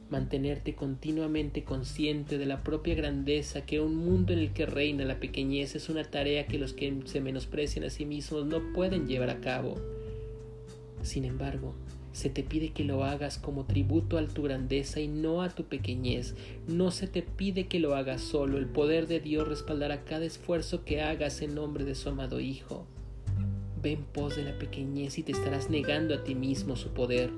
mantenerte 0.09 0.73
continuamente 0.73 1.63
consciente 1.63 2.39
de 2.39 2.47
la 2.47 2.63
propia 2.63 2.95
grandeza 2.95 3.61
que 3.61 3.79
un 3.79 3.95
mundo 3.95 4.33
en 4.33 4.39
el 4.39 4.53
que 4.53 4.65
reina 4.65 5.05
la 5.05 5.19
pequeñez 5.19 5.75
es 5.75 5.87
una 5.87 6.03
tarea 6.03 6.47
que 6.47 6.57
los 6.57 6.73
que 6.73 6.99
se 7.05 7.21
menosprecian 7.21 7.85
a 7.85 7.91
sí 7.91 8.07
mismos 8.07 8.47
no 8.47 8.73
pueden 8.73 9.07
llevar 9.07 9.29
a 9.29 9.39
cabo. 9.39 9.75
Sin 11.03 11.25
embargo, 11.25 11.75
se 12.11 12.29
te 12.29 12.43
pide 12.43 12.71
que 12.71 12.83
lo 12.83 13.03
hagas 13.03 13.37
como 13.37 13.65
tributo 13.65 14.17
a 14.17 14.27
tu 14.27 14.43
grandeza 14.43 14.99
y 14.99 15.07
no 15.07 15.41
a 15.41 15.49
tu 15.49 15.65
pequeñez. 15.65 16.35
No 16.67 16.91
se 16.91 17.07
te 17.07 17.21
pide 17.21 17.67
que 17.67 17.79
lo 17.79 17.95
hagas 17.95 18.21
solo. 18.21 18.57
El 18.57 18.67
poder 18.67 19.07
de 19.07 19.19
Dios 19.19 19.47
respaldará 19.47 20.03
cada 20.05 20.25
esfuerzo 20.25 20.83
que 20.83 21.01
hagas 21.01 21.41
en 21.41 21.55
nombre 21.55 21.85
de 21.85 21.95
su 21.95 22.09
amado 22.09 22.39
Hijo. 22.39 22.85
Ve 23.81 23.93
en 23.93 24.03
pos 24.03 24.35
de 24.35 24.43
la 24.43 24.57
pequeñez 24.57 25.17
y 25.17 25.23
te 25.23 25.31
estarás 25.31 25.69
negando 25.69 26.13
a 26.13 26.23
ti 26.23 26.35
mismo 26.35 26.75
su 26.75 26.89
poder. 26.89 27.31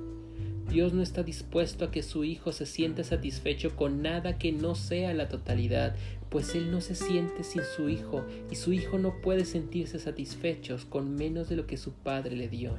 Dios 0.69 0.93
no 0.93 1.01
está 1.01 1.21
dispuesto 1.21 1.83
a 1.83 1.91
que 1.91 2.01
su 2.01 2.23
Hijo 2.23 2.53
se 2.53 2.65
sienta 2.65 3.03
satisfecho 3.03 3.75
con 3.75 4.01
nada 4.01 4.37
que 4.37 4.53
no 4.53 4.73
sea 4.73 5.13
la 5.13 5.27
totalidad, 5.27 5.95
pues 6.29 6.55
Él 6.55 6.71
no 6.71 6.79
se 6.79 6.95
siente 6.95 7.43
sin 7.43 7.63
su 7.75 7.89
Hijo 7.89 8.25
y 8.49 8.55
su 8.55 8.71
Hijo 8.71 8.97
no 8.97 9.19
puede 9.21 9.43
sentirse 9.43 9.99
satisfecho 9.99 10.77
con 10.89 11.15
menos 11.15 11.49
de 11.49 11.57
lo 11.57 11.67
que 11.67 11.75
su 11.75 11.91
Padre 11.91 12.37
le 12.37 12.47
dio. 12.47 12.77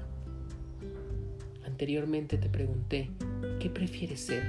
Anteriormente 1.82 2.38
te 2.38 2.48
pregunté, 2.48 3.10
¿qué 3.58 3.68
prefieres 3.68 4.20
ser? 4.20 4.44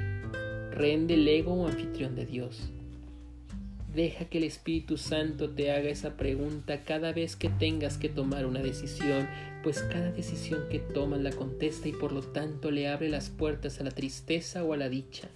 ¿Rehén 0.69 1.07
del 1.07 1.27
ego 1.27 1.53
o 1.53 1.67
anfitrión 1.67 2.13
de 2.13 2.27
Dios? 2.27 2.69
Deja 3.91 4.25
que 4.25 4.37
el 4.37 4.43
Espíritu 4.43 4.97
Santo 4.97 5.49
te 5.49 5.71
haga 5.71 5.89
esa 5.89 6.15
pregunta 6.15 6.83
cada 6.83 7.11
vez 7.11 7.35
que 7.35 7.49
tengas 7.49 7.97
que 7.97 8.07
tomar 8.07 8.45
una 8.45 8.59
decisión, 8.59 9.27
pues 9.63 9.81
cada 9.81 10.11
decisión 10.11 10.69
que 10.69 10.77
tomas 10.77 11.21
la 11.21 11.31
contesta 11.31 11.87
y 11.87 11.93
por 11.93 12.11
lo 12.11 12.21
tanto 12.21 12.69
le 12.69 12.87
abre 12.87 13.09
las 13.09 13.31
puertas 13.31 13.81
a 13.81 13.83
la 13.83 13.89
tristeza 13.89 14.63
o 14.63 14.73
a 14.73 14.77
la 14.77 14.89
dicha. 14.89 15.27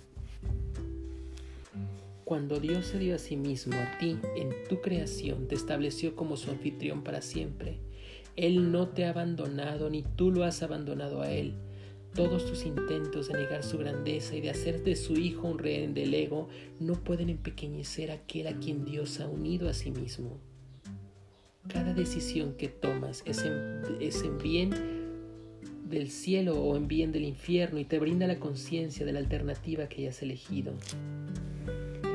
Cuando 2.26 2.60
Dios 2.60 2.86
se 2.86 3.00
dio 3.00 3.16
a 3.16 3.18
sí 3.18 3.38
mismo 3.38 3.76
a 3.76 3.98
ti 3.98 4.20
en 4.36 4.52
tu 4.70 4.82
creación, 4.82 5.48
te 5.48 5.56
estableció 5.56 6.16
como 6.16 6.38
su 6.38 6.52
anfitrión 6.52 7.04
para 7.04 7.24
siempre. 7.24 7.78
Él 8.36 8.72
no 8.72 8.90
te 8.90 9.06
ha 9.06 9.10
abandonado 9.10 9.90
ni 9.90 10.04
tú 10.04 10.30
lo 10.30 10.44
has 10.44 10.62
abandonado 10.62 11.24
a 11.24 11.32
Él. 11.32 11.56
Todos 12.14 12.46
tus 12.46 12.66
intentos 12.66 13.28
de 13.28 13.36
negar 13.36 13.64
su 13.64 13.78
grandeza 13.78 14.36
y 14.36 14.42
de 14.42 14.50
hacer 14.50 14.84
de 14.84 14.96
su 14.96 15.14
hijo 15.14 15.48
un 15.48 15.60
rehén 15.60 15.94
del 15.94 16.14
ego 16.14 16.50
no 16.80 16.94
pueden 16.96 17.30
empequeñecer 17.30 18.12
a 18.12 18.16
aquel 18.16 18.48
a 18.48 18.58
quien 18.60 18.86
Dios 18.86 19.20
ha 19.20 19.28
unido 19.28 19.70
a 19.70 19.74
sí 19.74 19.92
mismo. 19.92 20.40
Cada 21.68 21.94
decisión 21.94 22.54
que 22.54 22.70
tomas 22.70 23.24
es 23.26 23.44
en, 23.44 23.98
es 24.00 24.24
en 24.24 24.38
bien 24.38 24.72
del 25.90 26.10
cielo 26.10 26.62
o 26.62 26.76
en 26.76 26.88
bien 26.88 27.12
del 27.12 27.26
infierno 27.26 27.80
y 27.80 27.86
te 27.86 28.00
brinda 28.00 28.28
la 28.28 28.40
conciencia 28.40 29.06
de 29.06 29.14
la 29.14 29.20
alternativa 29.20 29.88
que 29.88 30.02
hayas 30.02 30.22
elegido. 30.22 30.74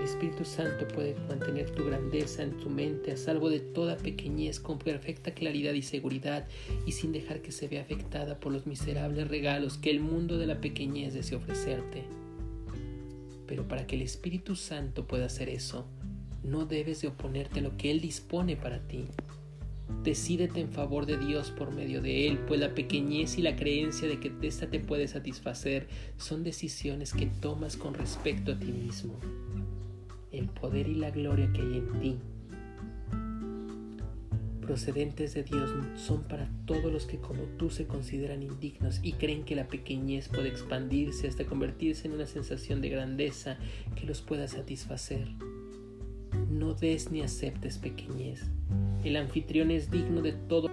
Espíritu 0.03 0.45
Santo 0.45 0.89
puede 0.89 1.15
mantener 1.29 1.71
tu 1.71 1.85
grandeza 1.85 2.43
en 2.43 2.57
tu 2.59 2.69
mente 2.69 3.13
a 3.13 3.17
salvo 3.17 3.51
de 3.51 3.61
toda 3.61 3.97
pequeñez 3.97 4.59
con 4.59 4.79
perfecta 4.79 5.33
claridad 5.33 5.75
y 5.75 5.83
seguridad 5.83 6.47
y 6.87 6.93
sin 6.93 7.13
dejar 7.13 7.41
que 7.41 7.53
se 7.53 7.69
vea 7.69 7.83
afectada 7.83 8.41
por 8.41 8.53
los 8.53 8.67
miserables 8.67 9.29
regalos 9.29 9.79
que 9.79 9.91
el 9.91 10.01
mundo 10.01 10.39
de 10.39 10.47
la 10.47 10.61
pequeñez 10.61 11.15
desea 11.15 11.39
ofrecerte. 11.39 12.05
Pero 13.47 13.69
para 13.69 13.87
que 13.87 13.97
el 13.97 14.03
Espíritu 14.03 14.57
Santo 14.57 15.07
pueda 15.07 15.27
hacer 15.27 15.49
eso, 15.49 15.87
no 16.43 16.67
debes 16.67 17.03
de 17.03 17.09
oponerte 17.09 17.61
a 17.61 17.63
lo 17.63 17.77
que 17.77 17.91
Él 17.91 18.01
dispone 18.01 18.57
para 18.57 18.81
ti. 18.89 19.05
Decídete 20.03 20.61
en 20.61 20.73
favor 20.73 21.07
de 21.07 21.19
Dios 21.19 21.51
por 21.51 21.71
medio 21.71 22.01
de 22.01 22.27
Él, 22.27 22.39
pues 22.49 22.59
la 22.59 22.75
pequeñez 22.75 23.39
y 23.39 23.43
la 23.43 23.57
creencia 23.57 24.09
de 24.09 24.19
que 24.19 24.33
ésta 24.43 24.69
te 24.69 24.81
puede 24.81 25.07
satisfacer 25.07 25.87
son 26.17 26.43
decisiones 26.43 27.13
que 27.13 27.27
tomas 27.27 27.77
con 27.77 27.95
respecto 27.95 28.53
a 28.53 28.59
ti 28.59 28.73
mismo 28.73 29.19
el 30.33 30.49
poder 30.49 30.89
y 30.89 30.95
la 30.95 31.11
gloria 31.11 31.51
que 31.53 31.61
hay 31.61 31.79
en 31.79 32.01
ti, 32.01 32.19
procedentes 34.63 35.35
de 35.35 35.43
Dios, 35.43 35.71
son 35.97 36.23
para 36.23 36.49
todos 36.67 36.91
los 36.91 37.05
que 37.05 37.19
como 37.19 37.43
tú 37.59 37.69
se 37.69 37.87
consideran 37.87 38.43
indignos 38.43 39.01
y 39.03 39.13
creen 39.13 39.45
que 39.45 39.57
la 39.57 39.69
pequeñez 39.69 40.29
puede 40.29 40.49
expandirse 40.49 41.29
hasta 41.29 41.45
convertirse 41.45 42.09
en 42.09 42.15
una 42.15 42.27
sensación 42.27 42.81
de 42.81 42.89
grandeza 42.89 43.59
que 43.97 44.07
los 44.07 44.23
pueda 44.23 44.49
satisfacer. 44.49 45.29
No 46.51 46.75
des 46.75 47.11
ni 47.11 47.23
aceptes 47.23 47.79
pequeñez. 47.79 48.43
El 49.05 49.17
anfitrión 49.17 49.71
es 49.71 49.91
digno 49.91 50.23
de 50.23 50.33
todo. 50.33 50.71